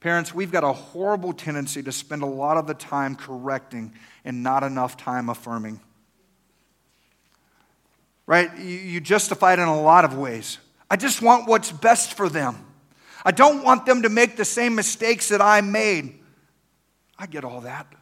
Parents, 0.00 0.34
we've 0.34 0.52
got 0.52 0.62
a 0.62 0.72
horrible 0.72 1.32
tendency 1.32 1.82
to 1.82 1.90
spend 1.90 2.22
a 2.22 2.26
lot 2.26 2.58
of 2.58 2.66
the 2.66 2.74
time 2.74 3.16
correcting 3.16 3.94
and 4.24 4.42
not 4.42 4.62
enough 4.62 4.96
time 4.96 5.28
affirming. 5.28 5.80
Right? 8.26 8.56
You 8.58 9.00
justify 9.00 9.54
it 9.54 9.58
in 9.58 9.68
a 9.68 9.80
lot 9.80 10.04
of 10.04 10.18
ways. 10.18 10.58
I 10.90 10.96
just 10.96 11.22
want 11.22 11.48
what's 11.48 11.72
best 11.72 12.14
for 12.14 12.28
them. 12.28 12.56
I 13.26 13.32
don't 13.32 13.64
want 13.64 13.86
them 13.86 14.02
to 14.02 14.08
make 14.08 14.36
the 14.36 14.44
same 14.44 14.76
mistakes 14.76 15.30
that 15.30 15.42
I 15.42 15.60
made. 15.60 16.20
I 17.18 17.26
get 17.26 17.42
all 17.42 17.62
that. 17.62 17.92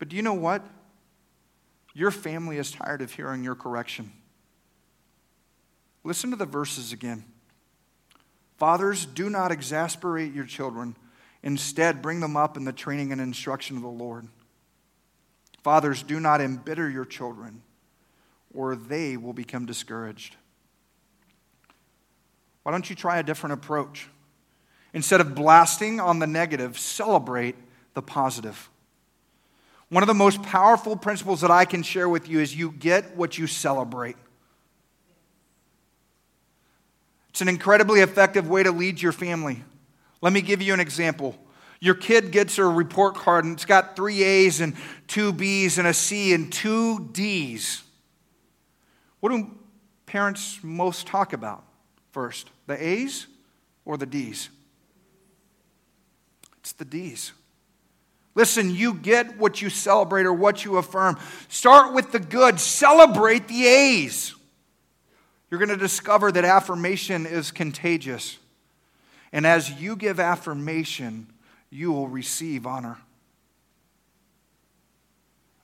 But 0.00 0.08
do 0.08 0.16
you 0.16 0.22
know 0.22 0.34
what? 0.34 0.66
Your 1.94 2.10
family 2.10 2.58
is 2.58 2.72
tired 2.72 3.00
of 3.00 3.12
hearing 3.12 3.44
your 3.44 3.54
correction. 3.54 4.12
Listen 6.02 6.30
to 6.30 6.36
the 6.36 6.44
verses 6.44 6.92
again. 6.92 7.22
Fathers, 8.56 9.06
do 9.06 9.30
not 9.30 9.52
exasperate 9.52 10.34
your 10.34 10.44
children. 10.44 10.96
Instead, 11.44 12.02
bring 12.02 12.18
them 12.18 12.36
up 12.36 12.56
in 12.56 12.64
the 12.64 12.72
training 12.72 13.12
and 13.12 13.20
instruction 13.20 13.76
of 13.76 13.82
the 13.82 13.88
Lord. 13.88 14.26
Fathers, 15.62 16.02
do 16.02 16.18
not 16.18 16.40
embitter 16.40 16.90
your 16.90 17.04
children, 17.04 17.62
or 18.52 18.74
they 18.74 19.16
will 19.16 19.32
become 19.32 19.66
discouraged. 19.66 20.34
Why 22.68 22.72
don't 22.72 22.90
you 22.90 22.96
try 22.96 23.16
a 23.16 23.22
different 23.22 23.54
approach? 23.54 24.08
Instead 24.92 25.22
of 25.22 25.34
blasting 25.34 26.00
on 26.00 26.18
the 26.18 26.26
negative, 26.26 26.78
celebrate 26.78 27.56
the 27.94 28.02
positive. 28.02 28.68
One 29.88 30.02
of 30.02 30.06
the 30.06 30.12
most 30.12 30.42
powerful 30.42 30.94
principles 30.94 31.40
that 31.40 31.50
I 31.50 31.64
can 31.64 31.82
share 31.82 32.10
with 32.10 32.28
you 32.28 32.40
is 32.40 32.54
you 32.54 32.72
get 32.72 33.16
what 33.16 33.38
you 33.38 33.46
celebrate. 33.46 34.16
It's 37.30 37.40
an 37.40 37.48
incredibly 37.48 38.00
effective 38.00 38.50
way 38.50 38.62
to 38.62 38.70
lead 38.70 39.00
your 39.00 39.12
family. 39.12 39.64
Let 40.20 40.34
me 40.34 40.42
give 40.42 40.60
you 40.60 40.74
an 40.74 40.80
example. 40.80 41.38
Your 41.80 41.94
kid 41.94 42.32
gets 42.32 42.58
a 42.58 42.66
report 42.66 43.14
card 43.14 43.46
and 43.46 43.54
it's 43.54 43.64
got 43.64 43.96
three 43.96 44.22
A's 44.22 44.60
and 44.60 44.76
two 45.06 45.32
B's 45.32 45.78
and 45.78 45.88
a 45.88 45.94
C 45.94 46.34
and 46.34 46.52
two 46.52 47.08
D's. 47.12 47.82
What 49.20 49.30
do 49.30 49.56
parents 50.04 50.60
most 50.62 51.06
talk 51.06 51.32
about? 51.32 51.64
first? 52.18 52.50
The 52.68 52.86
A's 52.86 53.26
or 53.84 53.96
the 53.96 54.06
D's? 54.06 54.50
It's 56.60 56.72
the 56.72 56.84
D's. 56.84 57.32
Listen, 58.34 58.72
you 58.72 58.94
get 58.94 59.38
what 59.38 59.60
you 59.60 59.70
celebrate 59.70 60.26
or 60.26 60.34
what 60.34 60.64
you 60.64 60.76
affirm. 60.76 61.18
Start 61.48 61.94
with 61.94 62.12
the 62.12 62.20
good, 62.20 62.60
celebrate 62.60 63.48
the 63.48 63.66
A's. 63.66 64.34
You're 65.50 65.58
going 65.58 65.70
to 65.70 65.76
discover 65.76 66.30
that 66.30 66.44
affirmation 66.44 67.26
is 67.26 67.50
contagious. 67.50 68.38
And 69.32 69.46
as 69.46 69.70
you 69.80 69.96
give 69.96 70.20
affirmation, 70.20 71.26
you 71.70 71.90
will 71.90 72.06
receive 72.06 72.66
honor. 72.66 72.98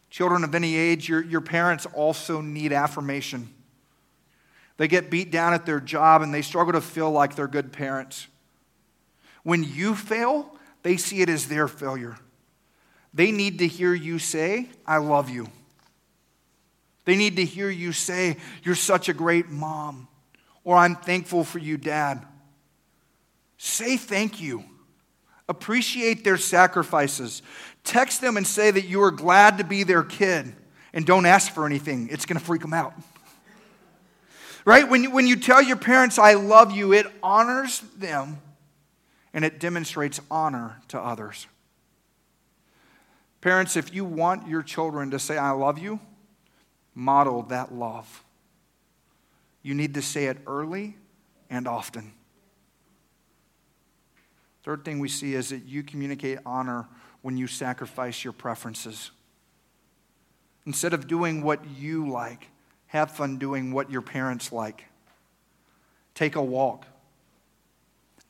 Children 0.09 0.43
of 0.43 0.55
any 0.55 0.75
age, 0.75 1.07
your, 1.07 1.23
your 1.23 1.43
parents 1.43 1.87
also 1.93 2.41
need 2.41 2.73
affirmation. 2.73 3.54
They 4.77 4.89
get 4.89 5.11
beat 5.11 5.31
down 5.31 5.55
at 5.55 5.67
their 5.67 5.81
job 5.81 6.23
and 6.23 6.35
they 6.35 6.43
struggle 6.43 6.73
to 6.73 6.81
feel 6.81 7.11
like 7.11 7.37
they're 7.37 7.47
good 7.47 7.73
parents. 7.73 8.27
When 9.43 9.63
you 9.63 9.95
fail, 9.95 10.57
they 10.83 10.97
see 10.97 11.21
it 11.21 11.29
as 11.29 11.47
their 11.47 11.69
failure. 11.69 12.17
They 13.13 13.31
need 13.31 13.61
to 13.61 13.69
hear 13.69 13.95
you 13.95 14.19
say, 14.19 14.69
I 14.87 14.97
love 14.97 15.31
you. 15.31 15.49
They 17.05 17.17
need 17.17 17.37
to 17.37 17.45
hear 17.45 17.71
you 17.71 17.93
say, 17.93 18.39
You're 18.63 18.75
such 18.75 19.09
a 19.09 19.15
great 19.15 19.51
mom, 19.51 20.09
or 20.65 20.77
I'm 20.77 20.97
thankful 20.97 21.45
for 21.45 21.59
you, 21.59 21.77
dad. 21.77 22.25
Say 23.59 23.97
thank 23.97 24.41
you. 24.41 24.65
Appreciate 25.49 26.25
their 26.25 26.39
sacrifices. 26.39 27.43
Text 27.85 28.23
them 28.23 28.37
and 28.37 28.47
say 28.47 28.71
that 28.71 28.87
you 28.87 29.03
are 29.03 29.11
glad 29.11 29.59
to 29.59 29.65
be 29.65 29.83
their 29.83 30.03
kid 30.03 30.55
and 30.95 31.05
don't 31.05 31.27
ask 31.27 31.53
for 31.53 31.67
anything, 31.67 32.09
it's 32.11 32.25
going 32.25 32.39
to 32.39 32.45
freak 32.45 32.63
them 32.63 32.73
out. 32.73 32.95
Right? 34.65 34.89
When 34.89 35.13
when 35.13 35.27
you 35.27 35.37
tell 35.37 35.63
your 35.63 35.77
parents, 35.77 36.19
I 36.19 36.35
love 36.35 36.73
you, 36.73 36.93
it 36.93 37.07
honors 37.23 37.81
them 37.99 38.41
and 39.35 39.45
it 39.45 39.59
demonstrates 39.61 40.21
honor 40.31 40.81
to 40.89 40.99
others. 40.99 41.47
Parents, 43.41 43.77
if 43.77 43.93
you 43.93 44.07
want 44.07 44.49
your 44.49 44.63
children 44.63 45.11
to 45.11 45.19
say, 45.19 45.37
I 45.37 45.51
love 45.51 45.79
you, 45.79 46.01
model 46.95 47.43
that 47.43 47.75
love. 47.75 48.25
You 49.63 49.75
need 49.75 49.95
to 49.95 50.03
say 50.03 50.27
it 50.27 50.39
early 50.47 50.97
and 51.51 51.69
often. 51.69 52.13
Third 54.63 54.83
thing 54.85 54.99
we 54.99 55.09
see 55.09 55.35
is 55.35 55.51
that 55.51 55.65
you 55.67 55.83
communicate 55.83 56.39
honor 56.47 56.87
when 57.21 57.37
you 57.37 57.47
sacrifice 57.47 58.25
your 58.25 58.33
preferences. 58.33 59.11
Instead 60.65 60.95
of 60.95 61.07
doing 61.07 61.43
what 61.43 61.67
you 61.77 62.09
like, 62.09 62.49
have 62.95 63.11
fun 63.11 63.39
doing 63.39 63.73
what 63.73 63.91
your 63.91 64.03
parents 64.03 64.53
like. 64.53 64.85
Take 66.15 66.37
a 66.37 66.43
walk. 66.43 66.87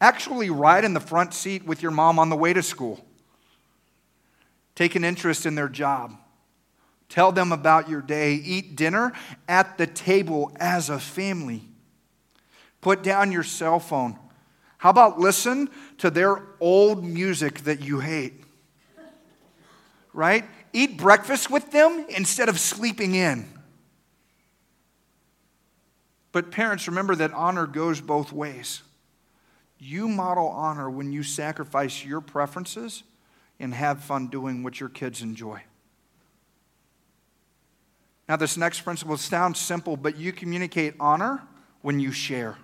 Actually, 0.01 0.49
ride 0.49 0.87
in 0.87 0.95
the 0.95 1.01
front 1.01 1.35
seat 1.35 1.67
with 1.67 1.83
your 1.83 1.91
mom 1.91 2.19
on 2.19 2.31
the 2.31 2.37
way 2.37 2.55
to 2.55 2.63
school. 2.63 3.05
Take 4.75 4.95
an 4.95 5.05
interest 5.05 5.45
in 5.45 5.55
their 5.55 5.69
job. 5.69 6.17
Tell 7.11 7.31
them 7.31 7.53
about 7.53 7.91
your 7.91 8.01
day. 8.01 8.35
Eat 8.35 8.75
dinner 8.75 9.13
at 9.47 9.77
the 9.77 9.87
table 9.87 10.51
as 10.59 10.89
a 10.89 10.99
family. 10.99 11.63
Put 12.81 13.03
down 13.03 13.33
your 13.33 13.43
cell 13.43 13.79
phone. 13.79 14.19
How 14.79 14.91
about 14.91 15.19
listen 15.19 15.69
to 15.99 16.11
their 16.11 16.43
old 16.59 17.05
music 17.05 17.61
that 17.65 17.83
you 17.83 18.01
hate? 18.01 18.43
Right? 20.15 20.45
Eat 20.73 20.97
breakfast 20.97 21.51
with 21.51 21.71
them 21.71 22.07
instead 22.09 22.49
of 22.49 22.59
sleeping 22.59 23.15
in. 23.15 23.54
But 26.35 26.51
parents, 26.51 26.89
remember 26.89 27.15
that 27.15 27.33
honor 27.33 27.65
goes 27.65 28.01
both 28.01 28.33
ways. 28.33 28.83
You 29.79 30.09
model 30.09 30.49
honor 30.49 30.91
when 30.91 31.13
you 31.13 31.23
sacrifice 31.23 32.05
your 32.05 32.21
preferences 32.21 33.05
and 33.61 33.73
have 33.73 34.03
fun 34.03 34.27
doing 34.27 34.65
what 34.65 34.81
your 34.81 34.89
kids 34.89 35.23
enjoy. 35.23 35.63
Now, 38.29 38.35
this 38.35 38.57
next 38.57 38.81
principle 38.81 39.17
sounds 39.17 39.61
simple, 39.61 39.97
but 39.97 40.17
you 40.17 40.33
communicate 40.33 40.95
honor 40.99 41.41
when 41.83 42.01
you 42.01 42.11
share. 42.11 42.59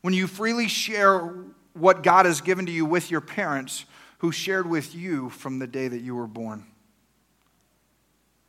When 0.00 0.14
you 0.14 0.26
freely 0.26 0.66
share 0.66 1.34
what 1.74 2.02
God 2.02 2.24
has 2.24 2.40
given 2.40 2.64
to 2.64 2.72
you 2.72 2.86
with 2.86 3.10
your 3.10 3.20
parents, 3.20 3.84
who 4.20 4.32
shared 4.32 4.66
with 4.66 4.94
you 4.94 5.28
from 5.28 5.58
the 5.58 5.66
day 5.66 5.88
that 5.88 6.00
you 6.00 6.14
were 6.14 6.26
born. 6.26 6.64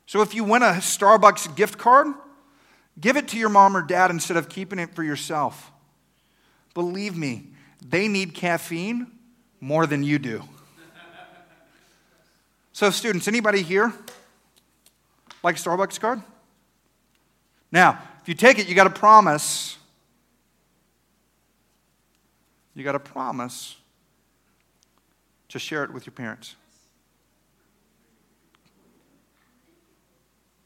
So, 0.05 0.21
if 0.21 0.33
you 0.33 0.45
win 0.45 0.61
a 0.61 0.75
Starbucks 0.75 1.57
gift 1.57 1.77
card, 1.77 2.07
give 2.99 3.17
it 3.17 3.27
to 3.29 3.37
your 3.37 3.49
mom 3.49 3.75
or 3.75 3.81
dad 3.81 4.11
instead 4.11 4.37
of 4.37 4.49
keeping 4.49 4.79
it 4.79 4.93
for 4.95 5.03
yourself. 5.03 5.71
Believe 6.73 7.15
me, 7.15 7.47
they 7.85 8.07
need 8.07 8.33
caffeine 8.33 9.07
more 9.59 9.85
than 9.85 10.03
you 10.03 10.19
do. 10.19 10.43
So, 12.75 12.89
students, 12.89 13.27
anybody 13.27 13.61
here 13.61 13.93
like 15.43 15.57
Starbucks 15.57 15.99
card? 15.99 16.23
Now, 17.71 17.99
if 18.23 18.27
you 18.27 18.33
take 18.33 18.57
it, 18.57 18.67
you 18.67 18.73
got 18.73 18.85
to 18.85 18.89
promise. 18.89 19.77
You 22.73 22.83
got 22.83 22.93
to 22.93 22.99
promise 22.99 23.75
to 25.49 25.59
share 25.59 25.83
it 25.83 25.93
with 25.93 26.07
your 26.07 26.13
parents. 26.13 26.55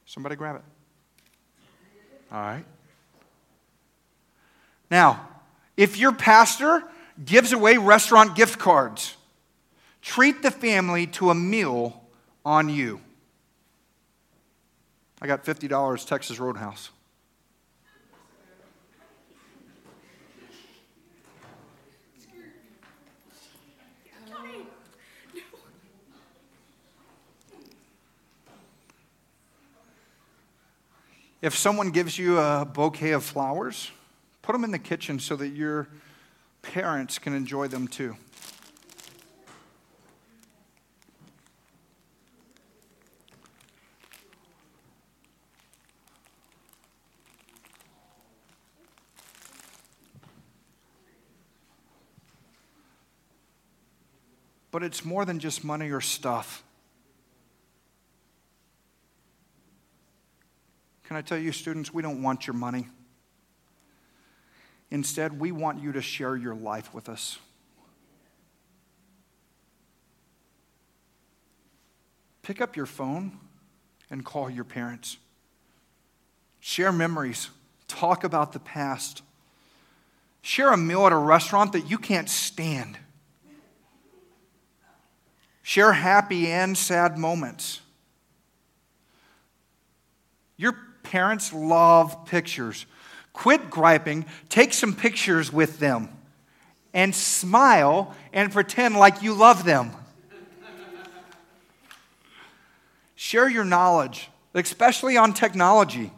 Somebody 0.05 0.37
grab 0.37 0.55
it. 0.55 0.76
All 2.31 2.39
right. 2.39 2.65
Now, 4.89 5.27
if 5.75 5.97
your 5.97 6.11
pastor 6.11 6.83
gives 7.23 7.53
away 7.53 7.77
restaurant 7.77 8.35
gift 8.35 8.59
cards, 8.59 9.15
treat 10.01 10.41
the 10.41 10.51
family 10.51 11.07
to 11.07 11.29
a 11.29 11.35
meal 11.35 12.01
on 12.45 12.69
you. 12.69 13.01
I 15.21 15.27
got 15.27 15.43
$50 15.43 16.05
Texas 16.05 16.39
Roadhouse. 16.39 16.91
If 31.39 31.55
someone 31.55 31.91
gives 31.91 32.17
you 32.17 32.39
a 32.39 32.65
bouquet 32.65 33.11
of 33.11 33.23
flowers, 33.23 33.91
put 34.41 34.53
them 34.53 34.63
in 34.63 34.71
the 34.71 34.79
kitchen 34.79 35.19
so 35.19 35.35
that 35.35 35.49
your 35.49 35.87
parents 36.63 37.19
can 37.19 37.33
enjoy 37.33 37.67
them 37.67 37.87
too. 37.87 38.17
But 54.71 54.83
it's 54.83 55.05
more 55.05 55.23
than 55.23 55.39
just 55.39 55.63
money 55.63 55.91
or 55.91 56.01
stuff. 56.01 56.63
Can 61.07 61.15
I 61.15 61.21
tell 61.21 61.37
you, 61.37 61.53
students, 61.53 61.93
we 61.93 62.01
don't 62.01 62.21
want 62.21 62.47
your 62.47 62.53
money. 62.53 62.85
Instead, 64.91 65.39
we 65.39 65.53
want 65.53 65.81
you 65.81 65.93
to 65.93 66.01
share 66.01 66.35
your 66.35 66.53
life 66.53 66.93
with 66.93 67.07
us. 67.07 67.39
Pick 72.41 72.59
up 72.59 72.75
your 72.75 72.85
phone 72.85 73.39
and 74.09 74.25
call 74.25 74.49
your 74.49 74.65
parents. 74.65 75.15
Share 76.59 76.91
memories. 76.91 77.51
Talk 77.87 78.25
about 78.25 78.51
the 78.51 78.59
past. 78.59 79.21
Share 80.41 80.73
a 80.73 80.77
meal 80.77 81.05
at 81.05 81.13
a 81.13 81.17
restaurant 81.17 81.71
that 81.71 81.89
you 81.89 81.97
can't 81.97 82.29
stand. 82.29 82.97
Share 85.63 85.93
happy 85.93 86.47
and 86.47 86.77
sad 86.77 87.17
moments. 87.17 87.79
Your 90.57 90.86
parents 91.11 91.53
love 91.53 92.25
pictures. 92.25 92.85
Quit 93.33 93.69
griping, 93.69 94.25
take 94.49 94.73
some 94.73 94.93
pictures 94.93 95.53
with 95.53 95.79
them, 95.79 96.09
and 96.93 97.13
smile 97.13 98.15
and 98.33 98.51
pretend 98.51 98.95
like 98.95 99.21
you 99.21 99.33
love 99.33 99.63
them. 99.63 99.91
Share 103.15 103.49
your 103.49 103.63
knowledge, 103.63 104.29
especially 104.53 105.17
on 105.17 105.33
technology. 105.33 106.11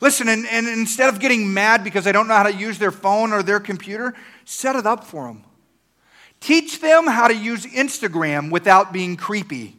Listen, 0.00 0.28
and, 0.28 0.46
and, 0.46 0.68
instead 0.68 1.08
of 1.08 1.20
getting 1.20 1.52
mad 1.54 1.82
because 1.82 2.04
they 2.04 2.12
don't 2.12 2.28
know 2.28 2.34
how 2.34 2.42
to 2.42 2.52
use 2.52 2.78
their 2.78 2.90
phone 2.90 3.32
or 3.32 3.42
their 3.42 3.60
computer, 3.60 4.14
set 4.44 4.76
it 4.76 4.86
up 4.86 5.04
for 5.04 5.26
them. 5.26 5.44
Teach 6.40 6.80
them 6.80 7.06
how 7.06 7.28
to 7.28 7.34
use 7.34 7.64
Instagram 7.64 8.50
without 8.50 8.92
being 8.92 9.16
creepy. 9.16 9.78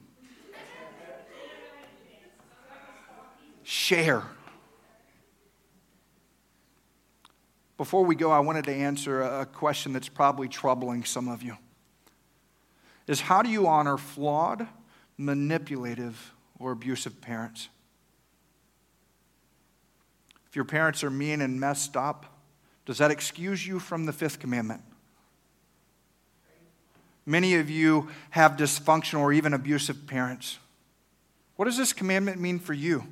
Share. 3.64 4.24
Before 7.78 8.04
we 8.04 8.16
go, 8.16 8.32
I 8.32 8.40
wanted 8.40 8.66
to 8.66 8.74
answer 8.74 9.22
a 9.22 9.46
question 9.46 9.94
that's 9.94 10.10
probably 10.10 10.48
troubling 10.48 11.04
some 11.04 11.28
of 11.28 11.44
you. 11.44 11.58
Is 13.06 13.22
how 13.22 13.44
do 13.44 13.50
you 13.50 13.68
honor 13.68 13.98
flawed, 13.98 14.68
manipulative, 15.18 16.34
or 16.60 16.72
abusive 16.72 17.22
parents? 17.22 17.70
If 20.50 20.56
your 20.56 20.66
parents 20.66 21.04
are 21.04 21.12
mean 21.12 21.42
and 21.42 21.60
messed 21.60 21.96
up, 21.96 22.26
does 22.86 22.98
that 22.98 23.12
excuse 23.12 23.66
you 23.66 23.80
from 23.80 24.06
the 24.06 24.14
fifth 24.14 24.40
commandment? 24.40 24.82
Many 27.26 27.56
of 27.56 27.70
you 27.70 28.08
have 28.32 28.54
dysfunctional 28.54 29.20
or 29.20 29.34
even 29.34 29.54
abusive 29.54 30.08
parents. 30.08 30.58
What 31.58 31.66
does 31.66 31.78
this 31.78 31.94
commandment 31.94 32.40
mean 32.40 32.58
for 32.58 32.74
you? 32.74 33.04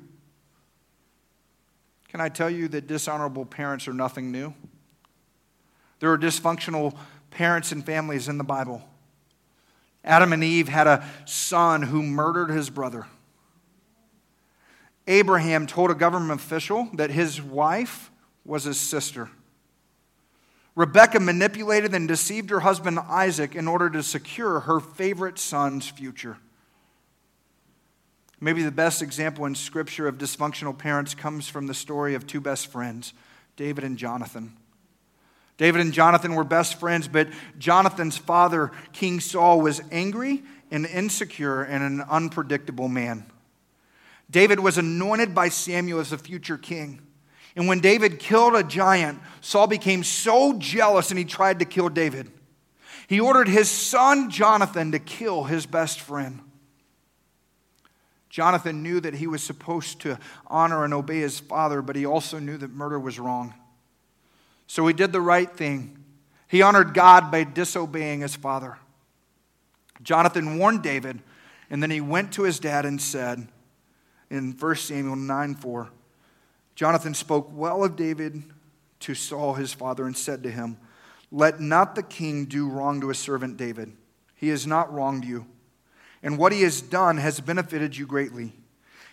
Can 2.08 2.20
I 2.20 2.28
tell 2.28 2.50
you 2.50 2.68
that 2.68 2.86
dishonorable 2.86 3.44
parents 3.44 3.88
are 3.88 3.92
nothing 3.92 4.30
new? 4.30 4.54
There 6.00 6.12
are 6.12 6.18
dysfunctional 6.18 6.96
parents 7.30 7.72
and 7.72 7.84
families 7.84 8.28
in 8.28 8.38
the 8.38 8.44
Bible. 8.44 8.82
Adam 10.04 10.32
and 10.32 10.44
Eve 10.44 10.68
had 10.68 10.86
a 10.86 11.04
son 11.24 11.82
who 11.82 12.02
murdered 12.02 12.50
his 12.50 12.70
brother. 12.70 13.06
Abraham 15.08 15.66
told 15.66 15.90
a 15.90 15.94
government 15.94 16.40
official 16.40 16.88
that 16.94 17.10
his 17.10 17.40
wife 17.42 18.10
was 18.44 18.64
his 18.64 18.78
sister. 18.78 19.30
Rebecca 20.74 21.18
manipulated 21.18 21.94
and 21.94 22.06
deceived 22.06 22.50
her 22.50 22.60
husband 22.60 22.98
Isaac 22.98 23.54
in 23.54 23.66
order 23.66 23.88
to 23.90 24.02
secure 24.02 24.60
her 24.60 24.78
favorite 24.78 25.38
son's 25.38 25.88
future. 25.88 26.36
Maybe 28.40 28.62
the 28.62 28.70
best 28.70 29.00
example 29.00 29.46
in 29.46 29.54
Scripture 29.54 30.06
of 30.06 30.18
dysfunctional 30.18 30.76
parents 30.76 31.14
comes 31.14 31.48
from 31.48 31.66
the 31.66 31.74
story 31.74 32.14
of 32.14 32.26
two 32.26 32.40
best 32.40 32.66
friends, 32.66 33.14
David 33.56 33.82
and 33.82 33.96
Jonathan. 33.96 34.54
David 35.56 35.80
and 35.80 35.92
Jonathan 35.92 36.34
were 36.34 36.44
best 36.44 36.78
friends, 36.78 37.08
but 37.08 37.28
Jonathan's 37.58 38.18
father, 38.18 38.72
King 38.92 39.20
Saul, 39.20 39.62
was 39.62 39.80
angry 39.90 40.42
and 40.70 40.84
insecure 40.84 41.62
and 41.62 41.82
an 41.82 42.02
unpredictable 42.02 42.88
man. 42.88 43.24
David 44.30 44.60
was 44.60 44.76
anointed 44.76 45.34
by 45.34 45.48
Samuel 45.48 46.00
as 46.00 46.12
a 46.12 46.18
future 46.18 46.58
king. 46.58 47.00
And 47.54 47.68
when 47.68 47.80
David 47.80 48.18
killed 48.18 48.54
a 48.54 48.62
giant, 48.62 49.20
Saul 49.40 49.66
became 49.66 50.04
so 50.04 50.58
jealous 50.58 51.10
and 51.10 51.18
he 51.18 51.24
tried 51.24 51.60
to 51.60 51.64
kill 51.64 51.88
David. 51.88 52.30
He 53.06 53.20
ordered 53.20 53.48
his 53.48 53.70
son 53.70 54.30
Jonathan 54.30 54.92
to 54.92 54.98
kill 54.98 55.44
his 55.44 55.64
best 55.64 56.00
friend. 56.00 56.40
Jonathan 58.36 58.82
knew 58.82 59.00
that 59.00 59.14
he 59.14 59.26
was 59.26 59.42
supposed 59.42 59.98
to 59.98 60.18
honor 60.48 60.84
and 60.84 60.92
obey 60.92 61.20
his 61.20 61.40
father, 61.40 61.80
but 61.80 61.96
he 61.96 62.04
also 62.04 62.38
knew 62.38 62.58
that 62.58 62.70
murder 62.70 63.00
was 63.00 63.18
wrong. 63.18 63.54
So 64.66 64.86
he 64.86 64.92
did 64.92 65.10
the 65.10 65.22
right 65.22 65.50
thing. 65.50 66.04
He 66.46 66.60
honored 66.60 66.92
God 66.92 67.30
by 67.30 67.44
disobeying 67.44 68.20
his 68.20 68.36
father. 68.36 68.76
Jonathan 70.02 70.58
warned 70.58 70.82
David, 70.82 71.22
and 71.70 71.82
then 71.82 71.90
he 71.90 72.02
went 72.02 72.30
to 72.32 72.42
his 72.42 72.58
dad 72.60 72.84
and 72.84 73.00
said 73.00 73.48
in 74.28 74.52
1 74.52 74.76
Samuel 74.76 75.16
9 75.16 75.54
4, 75.54 75.88
Jonathan 76.74 77.14
spoke 77.14 77.48
well 77.54 77.84
of 77.84 77.96
David 77.96 78.42
to 79.00 79.14
Saul 79.14 79.54
his 79.54 79.72
father 79.72 80.04
and 80.04 80.14
said 80.14 80.42
to 80.42 80.50
him, 80.50 80.76
Let 81.32 81.58
not 81.58 81.94
the 81.94 82.02
king 82.02 82.44
do 82.44 82.68
wrong 82.68 83.00
to 83.00 83.08
his 83.08 83.18
servant 83.18 83.56
David. 83.56 83.96
He 84.34 84.50
has 84.50 84.66
not 84.66 84.92
wronged 84.92 85.24
you 85.24 85.46
and 86.22 86.38
what 86.38 86.52
he 86.52 86.62
has 86.62 86.80
done 86.80 87.18
has 87.18 87.40
benefited 87.40 87.96
you 87.96 88.06
greatly. 88.06 88.52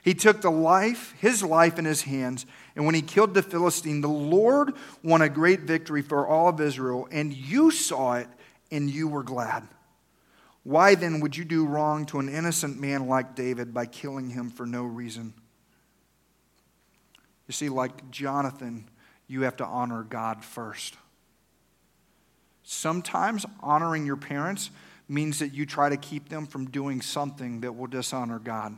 He 0.01 0.13
took 0.13 0.41
the 0.41 0.51
life, 0.51 1.13
his 1.19 1.41
life 1.41 1.79
in 1.79 1.85
his 1.85 2.01
hands, 2.01 2.45
and 2.75 2.85
when 2.85 2.95
he 2.95 3.01
killed 3.01 3.33
the 3.33 3.41
Philistine, 3.41 4.01
the 4.01 4.09
Lord 4.09 4.73
won 5.01 5.21
a 5.21 5.29
great 5.29 5.61
victory 5.61 6.01
for 6.01 6.27
all 6.27 6.49
of 6.49 6.59
Israel, 6.59 7.07
and 7.11 7.33
you 7.33 7.71
saw 7.71 8.15
it 8.15 8.27
and 8.71 8.89
you 8.89 9.07
were 9.07 9.23
glad. 9.23 9.67
Why 10.63 10.95
then 10.95 11.19
would 11.19 11.37
you 11.37 11.45
do 11.45 11.65
wrong 11.65 12.05
to 12.07 12.19
an 12.19 12.29
innocent 12.29 12.79
man 12.79 13.07
like 13.07 13.35
David 13.35 13.73
by 13.73 13.85
killing 13.85 14.29
him 14.29 14.49
for 14.49 14.65
no 14.65 14.83
reason? 14.83 15.33
You 17.47 17.53
see, 17.53 17.69
like 17.69 18.09
Jonathan, 18.11 18.89
you 19.27 19.41
have 19.41 19.57
to 19.57 19.65
honor 19.65 20.03
God 20.03 20.43
first. 20.43 20.95
Sometimes 22.63 23.45
honoring 23.59 24.05
your 24.05 24.15
parents 24.15 24.69
means 25.07 25.39
that 25.39 25.53
you 25.53 25.65
try 25.65 25.89
to 25.89 25.97
keep 25.97 26.29
them 26.29 26.45
from 26.45 26.69
doing 26.69 27.01
something 27.01 27.61
that 27.61 27.73
will 27.73 27.87
dishonor 27.87 28.39
God. 28.39 28.77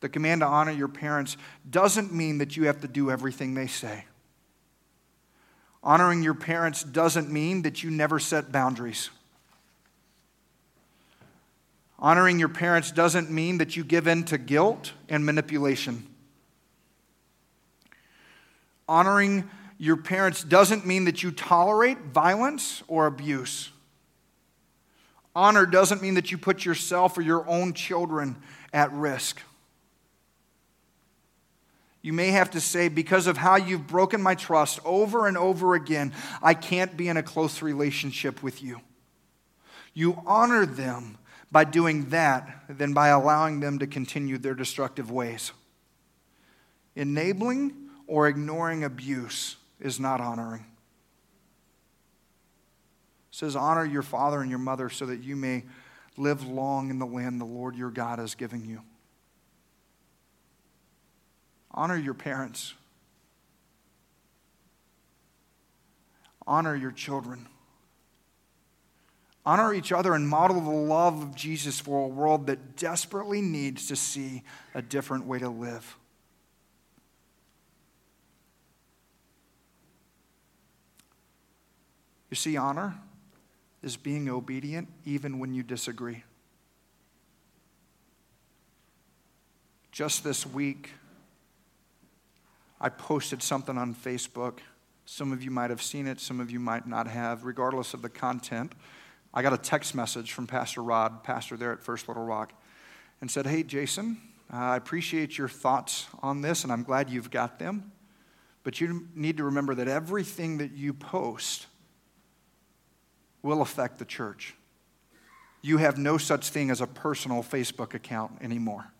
The 0.00 0.08
command 0.08 0.42
to 0.42 0.46
honor 0.46 0.70
your 0.70 0.88
parents 0.88 1.36
doesn't 1.68 2.12
mean 2.12 2.38
that 2.38 2.56
you 2.56 2.66
have 2.66 2.80
to 2.82 2.88
do 2.88 3.10
everything 3.10 3.54
they 3.54 3.66
say. 3.66 4.04
Honoring 5.82 6.22
your 6.22 6.34
parents 6.34 6.82
doesn't 6.82 7.30
mean 7.30 7.62
that 7.62 7.82
you 7.82 7.90
never 7.90 8.18
set 8.18 8.52
boundaries. 8.52 9.10
Honoring 11.98 12.38
your 12.38 12.48
parents 12.48 12.92
doesn't 12.92 13.30
mean 13.30 13.58
that 13.58 13.76
you 13.76 13.82
give 13.82 14.06
in 14.06 14.24
to 14.24 14.38
guilt 14.38 14.92
and 15.08 15.26
manipulation. 15.26 16.06
Honoring 18.88 19.50
your 19.78 19.96
parents 19.96 20.44
doesn't 20.44 20.86
mean 20.86 21.04
that 21.04 21.22
you 21.22 21.30
tolerate 21.30 21.98
violence 21.98 22.82
or 22.86 23.06
abuse. 23.06 23.70
Honor 25.34 25.66
doesn't 25.66 26.02
mean 26.02 26.14
that 26.14 26.30
you 26.30 26.38
put 26.38 26.64
yourself 26.64 27.16
or 27.16 27.22
your 27.22 27.46
own 27.46 27.72
children 27.72 28.36
at 28.72 28.92
risk. 28.92 29.40
You 32.00 32.12
may 32.12 32.28
have 32.28 32.50
to 32.52 32.60
say, 32.60 32.88
because 32.88 33.26
of 33.26 33.36
how 33.36 33.56
you've 33.56 33.86
broken 33.86 34.22
my 34.22 34.34
trust 34.34 34.80
over 34.84 35.26
and 35.26 35.36
over 35.36 35.74
again, 35.74 36.12
I 36.42 36.54
can't 36.54 36.96
be 36.96 37.08
in 37.08 37.16
a 37.16 37.22
close 37.22 37.60
relationship 37.60 38.42
with 38.42 38.62
you. 38.62 38.80
You 39.94 40.22
honor 40.26 40.64
them 40.64 41.18
by 41.50 41.64
doing 41.64 42.10
that 42.10 42.64
than 42.68 42.92
by 42.94 43.08
allowing 43.08 43.60
them 43.60 43.78
to 43.80 43.86
continue 43.86 44.38
their 44.38 44.54
destructive 44.54 45.10
ways. 45.10 45.52
Enabling 46.94 47.74
or 48.06 48.28
ignoring 48.28 48.84
abuse 48.84 49.56
is 49.80 49.98
not 49.98 50.20
honoring 50.20 50.64
says, 53.38 53.54
Honor 53.54 53.84
your 53.84 54.02
father 54.02 54.40
and 54.40 54.50
your 54.50 54.58
mother 54.58 54.90
so 54.90 55.06
that 55.06 55.22
you 55.22 55.36
may 55.36 55.62
live 56.16 56.44
long 56.48 56.90
in 56.90 56.98
the 56.98 57.06
land 57.06 57.40
the 57.40 57.44
Lord 57.44 57.76
your 57.76 57.92
God 57.92 58.18
is 58.18 58.34
giving 58.34 58.64
you. 58.64 58.82
Honor 61.70 61.96
your 61.96 62.14
parents. 62.14 62.74
Honor 66.48 66.74
your 66.74 66.90
children. 66.90 67.46
Honor 69.46 69.72
each 69.72 69.92
other 69.92 70.14
and 70.14 70.28
model 70.28 70.60
the 70.60 70.70
love 70.70 71.22
of 71.22 71.36
Jesus 71.36 71.78
for 71.78 72.06
a 72.06 72.08
world 72.08 72.48
that 72.48 72.76
desperately 72.76 73.40
needs 73.40 73.86
to 73.86 73.94
see 73.94 74.42
a 74.74 74.82
different 74.82 75.26
way 75.26 75.38
to 75.38 75.48
live. 75.48 75.96
You 82.30 82.34
see, 82.34 82.56
honor 82.56 82.98
is 83.82 83.96
being 83.96 84.28
obedient 84.28 84.88
even 85.04 85.38
when 85.38 85.54
you 85.54 85.62
disagree. 85.62 86.24
Just 89.92 90.22
this 90.22 90.46
week, 90.46 90.90
I 92.80 92.88
posted 92.88 93.42
something 93.42 93.76
on 93.76 93.94
Facebook. 93.94 94.58
Some 95.04 95.32
of 95.32 95.42
you 95.42 95.50
might 95.50 95.70
have 95.70 95.82
seen 95.82 96.06
it, 96.06 96.20
some 96.20 96.38
of 96.38 96.50
you 96.50 96.60
might 96.60 96.86
not 96.86 97.08
have, 97.08 97.44
regardless 97.44 97.94
of 97.94 98.02
the 98.02 98.08
content. 98.08 98.72
I 99.34 99.42
got 99.42 99.52
a 99.52 99.58
text 99.58 99.94
message 99.94 100.32
from 100.32 100.46
Pastor 100.46 100.82
Rod, 100.82 101.24
pastor 101.24 101.56
there 101.56 101.72
at 101.72 101.82
First 101.82 102.08
Little 102.08 102.24
Rock, 102.24 102.52
and 103.20 103.30
said, 103.30 103.46
Hey, 103.46 103.62
Jason, 103.62 104.18
I 104.50 104.76
appreciate 104.76 105.36
your 105.36 105.48
thoughts 105.48 106.06
on 106.22 106.40
this, 106.40 106.62
and 106.62 106.72
I'm 106.72 106.82
glad 106.82 107.10
you've 107.10 107.30
got 107.30 107.58
them. 107.58 107.92
But 108.62 108.80
you 108.80 109.08
need 109.14 109.38
to 109.38 109.44
remember 109.44 109.74
that 109.74 109.88
everything 109.88 110.58
that 110.58 110.72
you 110.72 110.92
post 110.92 111.66
will 113.42 113.62
affect 113.62 113.98
the 113.98 114.04
church. 114.04 114.54
You 115.62 115.78
have 115.78 115.98
no 115.98 116.18
such 116.18 116.50
thing 116.50 116.70
as 116.70 116.80
a 116.80 116.86
personal 116.86 117.42
Facebook 117.42 117.94
account 117.94 118.32
anymore. 118.40 118.92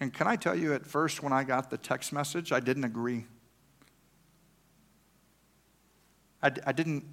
And 0.00 0.12
can 0.12 0.26
I 0.26 0.36
tell 0.36 0.54
you, 0.54 0.74
at 0.74 0.86
first, 0.86 1.22
when 1.22 1.32
I 1.32 1.44
got 1.44 1.70
the 1.70 1.78
text 1.78 2.12
message, 2.12 2.52
I 2.52 2.60
didn't 2.60 2.84
agree. 2.84 3.26
I, 6.42 6.50
I 6.66 6.72
didn't 6.72 7.04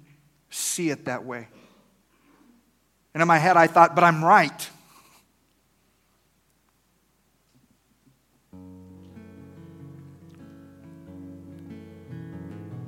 see 0.50 0.90
it 0.90 1.06
that 1.06 1.24
way. 1.24 1.48
And 3.14 3.22
in 3.22 3.28
my 3.28 3.38
head, 3.38 3.56
I 3.56 3.66
thought, 3.66 3.94
but 3.94 4.04
I'm 4.04 4.24
right. 4.24 4.68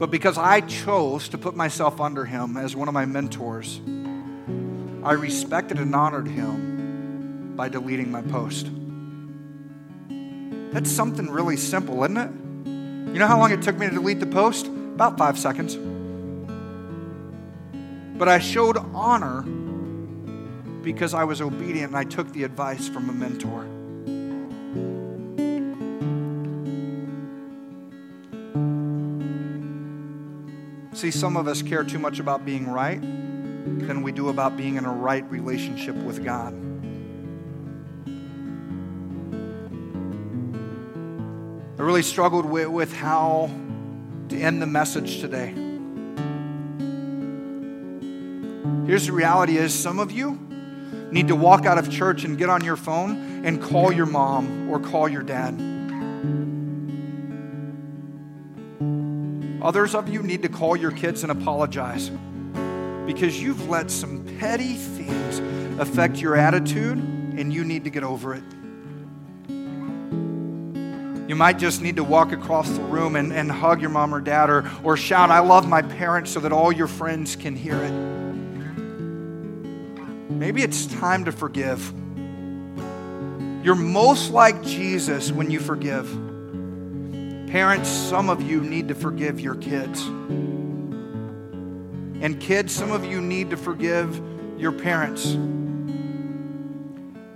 But 0.05 0.11
because 0.11 0.37
I 0.37 0.61
chose 0.61 1.31
to 1.31 1.39
put 1.39 1.57
myself 1.57 1.99
under 1.99 2.27
him 2.27 2.59
as 2.59 2.77
one 2.77 2.89
of 2.89 2.93
my 2.93 3.07
mentors, 3.07 3.81
I 5.03 5.13
respected 5.13 5.79
and 5.79 5.95
honored 5.95 6.29
him 6.29 7.55
by 7.57 7.71
deleting 7.71 8.11
my 8.11 8.21
post. 8.21 8.69
That's 10.75 10.91
something 10.91 11.31
really 11.31 11.57
simple, 11.57 12.05
isn't 12.05 12.19
it? 12.19 12.31
You 13.15 13.19
know 13.19 13.27
how 13.27 13.39
long 13.39 13.51
it 13.51 13.63
took 13.63 13.79
me 13.79 13.87
to 13.87 13.93
delete 13.95 14.21
the 14.21 14.27
post? 14.27 14.67
About 14.67 15.17
five 15.17 15.39
seconds. 15.39 15.75
But 18.19 18.29
I 18.29 18.41
showed 18.41 18.77
honor 18.93 19.41
because 20.83 21.15
I 21.15 21.25
was 21.25 21.41
obedient 21.41 21.93
and 21.93 21.97
I 21.97 22.05
took 22.05 22.31
the 22.31 22.45
advice 22.45 22.91
from 22.91 23.09
a 23.09 23.13
mentor. 23.15 23.67
See, 31.05 31.11
some 31.11 31.37
of 31.37 31.47
us 31.49 31.61
care 31.61 31.85
too 31.85 31.99
much 31.99 32.19
about 32.19 32.47
being 32.47 32.67
right 32.67 32.99
than 32.99 34.01
we 34.01 34.11
do 34.11 34.31
about 34.31 34.57
being 34.57 34.77
in 34.77 34.87
a 34.87 34.91
right 34.91 35.23
relationship 35.31 35.95
with 35.97 36.25
God. 36.25 36.55
I 41.79 41.83
really 41.83 42.01
struggled 42.01 42.47
with, 42.47 42.69
with 42.69 42.95
how 42.95 43.51
to 44.31 44.41
end 44.41 44.63
the 44.63 44.67
message 44.67 45.21
today. 45.21 45.49
Here's 48.87 49.05
the 49.05 49.13
reality 49.13 49.59
is 49.59 49.75
some 49.75 49.99
of 49.99 50.11
you 50.11 50.39
need 51.11 51.29
to 51.29 51.37
walk 51.37 51.67
out 51.67 51.77
of 51.77 51.91
church 51.91 52.25
and 52.25 52.39
get 52.39 52.49
on 52.49 52.65
your 52.65 52.77
phone 52.77 53.45
and 53.45 53.61
call 53.61 53.93
your 53.93 54.07
mom 54.07 54.71
or 54.71 54.81
call 54.81 55.11
your 55.11 55.23
dad. 55.23 55.74
Others 59.65 59.95
of 59.95 60.11
you 60.11 60.23
need 60.23 60.43
to 60.43 60.51
call 60.51 60.77
your 60.77 60.91
kids 60.91 61.23
and 61.23 61.33
apologize 61.33 62.11
because 63.07 63.41
you've 63.41 63.67
let 63.71 63.91
some 63.91 64.23
petty 64.39 64.75
things 64.75 65.39
affect 65.81 66.19
your 66.19 66.37
attitude 66.37 66.99
and 66.99 67.51
you 67.51 67.65
need 67.65 67.85
to 67.85 67.91
get 67.91 68.05
over 68.05 68.35
it. 68.35 68.43
You 71.27 71.35
might 71.35 71.59
just 71.59 71.81
need 71.81 71.97
to 71.97 72.05
walk 72.05 72.33
across 72.33 72.69
the 72.69 72.83
room 72.83 73.17
and, 73.17 73.33
and 73.33 73.51
hug 73.51 73.81
your 73.81 73.89
mom 73.89 74.15
or 74.15 74.21
dad 74.21 74.51
or, 74.51 74.71
or 74.83 74.99
shout, 74.99 75.31
I 75.31 75.39
love 75.39 75.67
my 75.67 75.81
parents, 75.81 76.31
so 76.31 76.41
that 76.41 76.53
all 76.53 76.71
your 76.71 76.87
friends 76.87 77.35
can 77.35 77.57
hear 77.57 77.83
it. 77.83 77.93
Maybe 80.31 80.63
it's 80.63 80.85
time 80.85 81.25
to 81.25 81.33
forgive. 81.33 81.91
You're 83.65 83.77
most 83.77 84.31
like 84.31 84.63
Jesus 84.63 85.33
when 85.33 85.51
you 85.51 85.59
forgive. 85.59 86.34
Parents, 87.55 87.89
some 87.89 88.31
of 88.31 88.43
you 88.43 88.61
need 88.61 88.89
to 88.89 88.97
forgive 88.97 89.39
your 89.39 89.55
kids. 89.55 90.05
And 92.21 92.41
kids, 92.41 92.75
some 92.75 92.91
of 92.91 93.05
you 93.05 93.21
need 93.21 93.51
to 93.51 93.57
forgive 93.57 94.21
your 94.59 94.73
parents. 94.73 95.37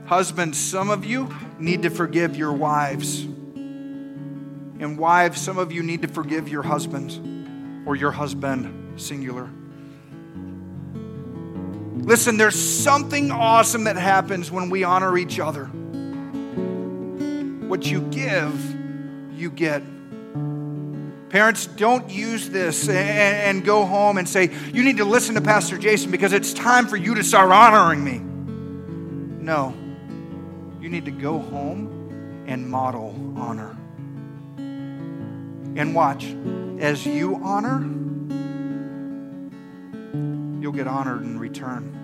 Husbands, 0.07 0.59
some 0.59 0.91
of 0.91 1.05
you 1.05 1.33
need 1.61 1.83
to 1.83 1.91
forgive 1.91 2.35
your 2.35 2.53
wives. 2.53 3.23
And 3.23 4.99
wives, 4.99 5.41
some 5.41 5.57
of 5.57 5.71
you 5.71 5.85
need 5.85 6.03
to 6.03 6.09
forgive 6.09 6.49
your 6.49 6.65
husbands 6.65 7.21
or 7.87 7.95
your 7.95 8.11
husband, 8.11 9.01
singular. 9.01 9.49
Listen, 12.05 12.39
there's 12.39 12.59
something 12.59 13.31
awesome 13.31 13.85
that 13.85 13.95
happens 13.95 14.51
when 14.51 14.69
we 14.69 14.83
honor 14.83 15.17
each 15.17 15.39
other. 15.39 15.67
What 17.69 17.89
you 17.89 18.01
give, 18.11 18.75
you 19.33 19.53
get. 19.53 19.85
Parents, 21.31 21.67
don't 21.67 22.09
use 22.09 22.49
this 22.49 22.89
and, 22.89 23.63
go 23.65 23.85
home 23.85 24.17
and 24.17 24.27
say, 24.27 24.51
You 24.73 24.83
need 24.83 24.97
to 24.97 25.05
listen 25.05 25.35
to 25.35 25.43
Pastor 25.43 25.77
Jason 25.77 26.11
because 26.11 26.33
it's 26.33 26.55
time 26.55 26.87
for 26.87 26.97
you 26.97 27.15
to 27.17 27.25
start 27.25 27.51
honoring 27.51 28.03
me. 28.03 28.19
No. 28.19 29.75
You 30.81 30.89
need 30.89 31.05
to 31.05 31.11
go 31.11 31.39
home 31.39 32.45
and 32.47 32.69
model 32.69 33.15
honor. 33.37 33.77
And 34.57 35.95
watch, 35.95 36.25
as 36.81 37.05
you 37.05 37.37
honor, 37.43 37.81
you'll 40.63 40.73
get 40.73 40.89
honored 40.89 41.23
in 41.23 41.39
return. 41.39 41.95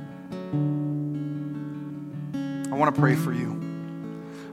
I 2.71 2.77
want 2.77 2.95
to 2.95 3.01
pray 3.01 3.15
for 3.15 3.33
you. 3.33 3.61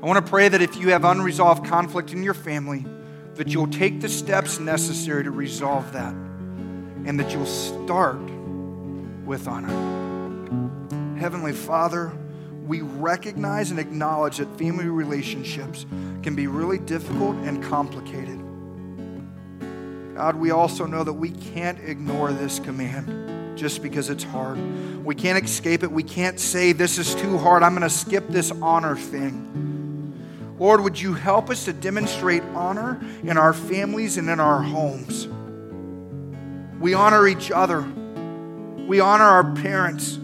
I 0.01 0.05
want 0.05 0.25
to 0.25 0.29
pray 0.29 0.47
that 0.47 0.61
if 0.61 0.77
you 0.77 0.91
have 0.91 1.03
unresolved 1.03 1.65
conflict 1.65 2.13
in 2.13 2.23
your 2.23 2.33
family, 2.33 2.85
that 3.41 3.47
you'll 3.47 3.65
take 3.65 3.99
the 4.01 4.07
steps 4.07 4.59
necessary 4.59 5.23
to 5.23 5.31
resolve 5.31 5.93
that 5.93 6.13
and 7.05 7.19
that 7.19 7.31
you'll 7.33 7.43
start 7.47 8.21
with 9.25 9.47
honor. 9.47 11.17
Heavenly 11.17 11.51
Father, 11.51 12.11
we 12.67 12.81
recognize 12.81 13.71
and 13.71 13.79
acknowledge 13.79 14.37
that 14.37 14.59
family 14.59 14.85
relationships 14.85 15.87
can 16.21 16.35
be 16.35 16.45
really 16.45 16.77
difficult 16.77 17.35
and 17.37 17.63
complicated. 17.63 18.37
God, 20.15 20.35
we 20.35 20.51
also 20.51 20.85
know 20.85 21.03
that 21.03 21.13
we 21.13 21.31
can't 21.31 21.79
ignore 21.79 22.31
this 22.31 22.59
command 22.59 23.57
just 23.57 23.81
because 23.81 24.11
it's 24.11 24.23
hard. 24.23 24.59
We 25.03 25.15
can't 25.15 25.43
escape 25.43 25.81
it. 25.81 25.91
We 25.91 26.03
can't 26.03 26.39
say, 26.39 26.73
This 26.73 26.99
is 26.99 27.15
too 27.15 27.39
hard. 27.39 27.63
I'm 27.63 27.71
going 27.71 27.81
to 27.81 27.89
skip 27.89 28.27
this 28.27 28.51
honor 28.61 28.95
thing. 28.95 29.70
Lord, 30.61 30.81
would 30.81 31.01
you 31.01 31.15
help 31.15 31.49
us 31.49 31.65
to 31.65 31.73
demonstrate 31.73 32.43
honor 32.53 33.01
in 33.23 33.35
our 33.35 33.51
families 33.51 34.17
and 34.17 34.29
in 34.29 34.39
our 34.39 34.61
homes? 34.61 35.27
We 36.79 36.93
honor 36.93 37.27
each 37.27 37.49
other. 37.49 37.81
We 37.81 38.99
honor 38.99 39.23
our 39.23 39.55
parents. 39.55 40.19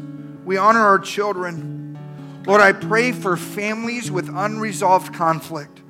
We 0.46 0.58
honor 0.58 0.82
our 0.82 1.00
children. 1.00 1.98
Lord, 2.46 2.62
I 2.62 2.74
pray 2.74 3.14
for 3.14 3.36
families 3.36 4.12
with 4.12 4.30
unresolved 4.30 5.12
conflict. 5.12 5.82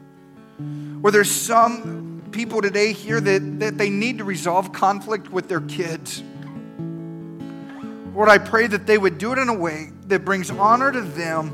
Where 1.02 1.12
there's 1.12 1.30
some 1.30 2.24
people 2.32 2.62
today 2.62 2.94
here 2.94 3.20
that, 3.20 3.60
that 3.60 3.78
they 3.78 3.90
need 3.90 4.20
to 4.20 4.24
resolve 4.24 4.72
conflict 4.72 5.30
with 5.30 5.50
their 5.50 5.60
kids. 5.60 6.24
Lord, 8.16 8.30
I 8.30 8.38
pray 8.38 8.68
that 8.68 8.88
they 8.88 8.98
would 8.98 9.18
do 9.18 9.34
it 9.34 9.40
in 9.40 9.50
a 9.50 9.54
way 9.54 9.92
that 10.06 10.24
brings 10.24 10.50
honor 10.50 10.94
to 10.94 11.02
them 11.02 11.54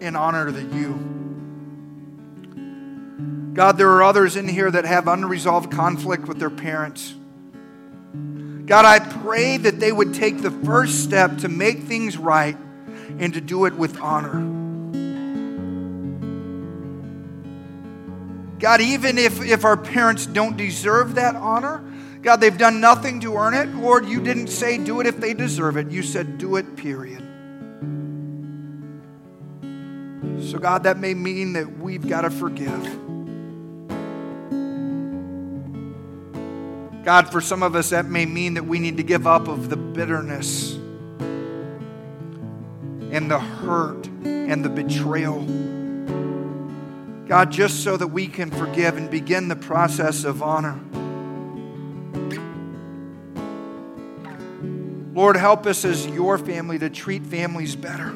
and 0.00 0.16
honor 0.16 0.52
to 0.52 0.62
you. 0.62 1.12
God, 3.52 3.76
there 3.76 3.90
are 3.90 4.02
others 4.02 4.36
in 4.36 4.48
here 4.48 4.70
that 4.70 4.84
have 4.84 5.08
unresolved 5.08 5.70
conflict 5.70 6.26
with 6.26 6.38
their 6.38 6.50
parents. 6.50 7.14
God, 8.64 8.84
I 8.84 8.98
pray 8.98 9.58
that 9.58 9.78
they 9.78 9.92
would 9.92 10.14
take 10.14 10.40
the 10.40 10.50
first 10.50 11.02
step 11.02 11.38
to 11.38 11.48
make 11.48 11.80
things 11.80 12.16
right 12.16 12.56
and 13.18 13.34
to 13.34 13.40
do 13.40 13.66
it 13.66 13.74
with 13.74 14.00
honor. 14.00 14.60
God, 18.58 18.80
even 18.80 19.18
if, 19.18 19.42
if 19.42 19.64
our 19.64 19.76
parents 19.76 20.24
don't 20.24 20.56
deserve 20.56 21.16
that 21.16 21.34
honor, 21.34 21.84
God, 22.22 22.36
they've 22.36 22.56
done 22.56 22.80
nothing 22.80 23.20
to 23.20 23.34
earn 23.36 23.54
it. 23.54 23.68
Lord, 23.74 24.06
you 24.06 24.22
didn't 24.22 24.46
say 24.46 24.78
do 24.78 25.00
it 25.00 25.06
if 25.06 25.18
they 25.18 25.34
deserve 25.34 25.76
it. 25.76 25.90
You 25.90 26.02
said 26.02 26.38
do 26.38 26.56
it, 26.56 26.76
period. 26.76 27.20
So, 30.48 30.58
God, 30.58 30.84
that 30.84 30.98
may 30.98 31.14
mean 31.14 31.54
that 31.54 31.78
we've 31.78 32.06
got 32.08 32.20
to 32.22 32.30
forgive. 32.30 33.11
God, 37.04 37.30
for 37.32 37.40
some 37.40 37.62
of 37.62 37.74
us, 37.74 37.90
that 37.90 38.06
may 38.06 38.26
mean 38.26 38.54
that 38.54 38.64
we 38.64 38.78
need 38.78 38.96
to 38.98 39.02
give 39.02 39.26
up 39.26 39.48
of 39.48 39.68
the 39.68 39.76
bitterness 39.76 40.74
and 43.12 43.30
the 43.30 43.40
hurt 43.40 44.06
and 44.24 44.64
the 44.64 44.68
betrayal. 44.68 45.42
God, 47.26 47.50
just 47.50 47.82
so 47.82 47.96
that 47.96 48.08
we 48.08 48.28
can 48.28 48.50
forgive 48.50 48.96
and 48.96 49.10
begin 49.10 49.48
the 49.48 49.56
process 49.56 50.24
of 50.24 50.42
honor. 50.42 50.78
Lord, 55.14 55.36
help 55.36 55.66
us 55.66 55.84
as 55.84 56.06
your 56.06 56.38
family 56.38 56.78
to 56.78 56.88
treat 56.88 57.26
families 57.26 57.76
better. 57.76 58.10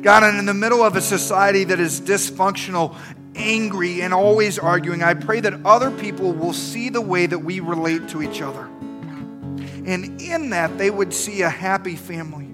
God, 0.00 0.22
and 0.22 0.38
in 0.38 0.46
the 0.46 0.54
middle 0.54 0.82
of 0.82 0.96
a 0.96 1.00
society 1.00 1.64
that 1.64 1.80
is 1.80 2.00
dysfunctional 2.00 2.96
angry 3.36 4.02
and 4.02 4.12
always 4.12 4.58
arguing, 4.58 5.02
I 5.02 5.14
pray 5.14 5.40
that 5.40 5.64
other 5.64 5.90
people 5.90 6.32
will 6.32 6.52
see 6.52 6.88
the 6.88 7.00
way 7.00 7.26
that 7.26 7.38
we 7.38 7.60
relate 7.60 8.08
to 8.08 8.22
each 8.22 8.42
other. 8.42 8.64
And 9.86 10.20
in 10.20 10.50
that, 10.50 10.78
they 10.78 10.90
would 10.90 11.14
see 11.14 11.42
a 11.42 11.50
happy 11.50 11.96
family. 11.96 12.50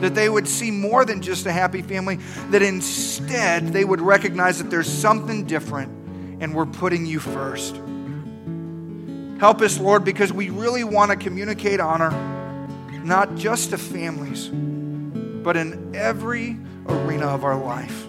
That 0.00 0.14
they 0.14 0.28
would 0.28 0.46
see 0.46 0.70
more 0.70 1.04
than 1.04 1.22
just 1.22 1.46
a 1.46 1.52
happy 1.52 1.82
family, 1.82 2.16
that 2.50 2.62
instead 2.62 3.68
they 3.68 3.84
would 3.84 4.00
recognize 4.00 4.58
that 4.58 4.70
there's 4.70 4.90
something 4.90 5.44
different 5.44 5.90
and 6.40 6.54
we're 6.54 6.66
putting 6.66 7.06
you 7.06 7.18
first. 7.18 7.80
Help 9.40 9.60
us, 9.62 9.78
Lord, 9.78 10.04
because 10.04 10.32
we 10.32 10.50
really 10.50 10.84
want 10.84 11.10
to 11.10 11.16
communicate 11.16 11.80
honor, 11.80 12.10
not 13.02 13.36
just 13.36 13.70
to 13.70 13.78
families, 13.78 14.48
but 14.48 15.56
in 15.56 15.94
every 15.94 16.58
arena 16.86 17.26
of 17.26 17.44
our 17.44 17.56
life. 17.56 18.06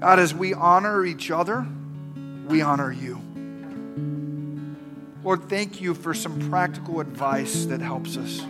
God, 0.00 0.18
as 0.18 0.34
we 0.34 0.52
honor 0.52 1.04
each 1.04 1.30
other, 1.30 1.66
we 2.48 2.60
honor 2.60 2.92
you. 2.92 3.20
Lord, 5.24 5.48
thank 5.48 5.80
you 5.80 5.94
for 5.94 6.14
some 6.14 6.50
practical 6.50 7.00
advice 7.00 7.64
that 7.66 7.80
helps 7.80 8.16
us. 8.16 8.40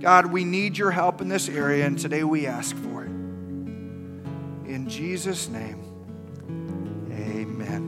God, 0.00 0.26
we 0.26 0.44
need 0.44 0.76
your 0.76 0.90
help 0.90 1.20
in 1.20 1.28
this 1.28 1.48
area, 1.48 1.86
and 1.86 1.98
today 1.98 2.24
we 2.24 2.46
ask 2.46 2.76
for 2.76 3.04
it. 3.04 3.08
In 3.08 4.86
Jesus' 4.88 5.48
name, 5.48 5.82
amen. 7.10 7.87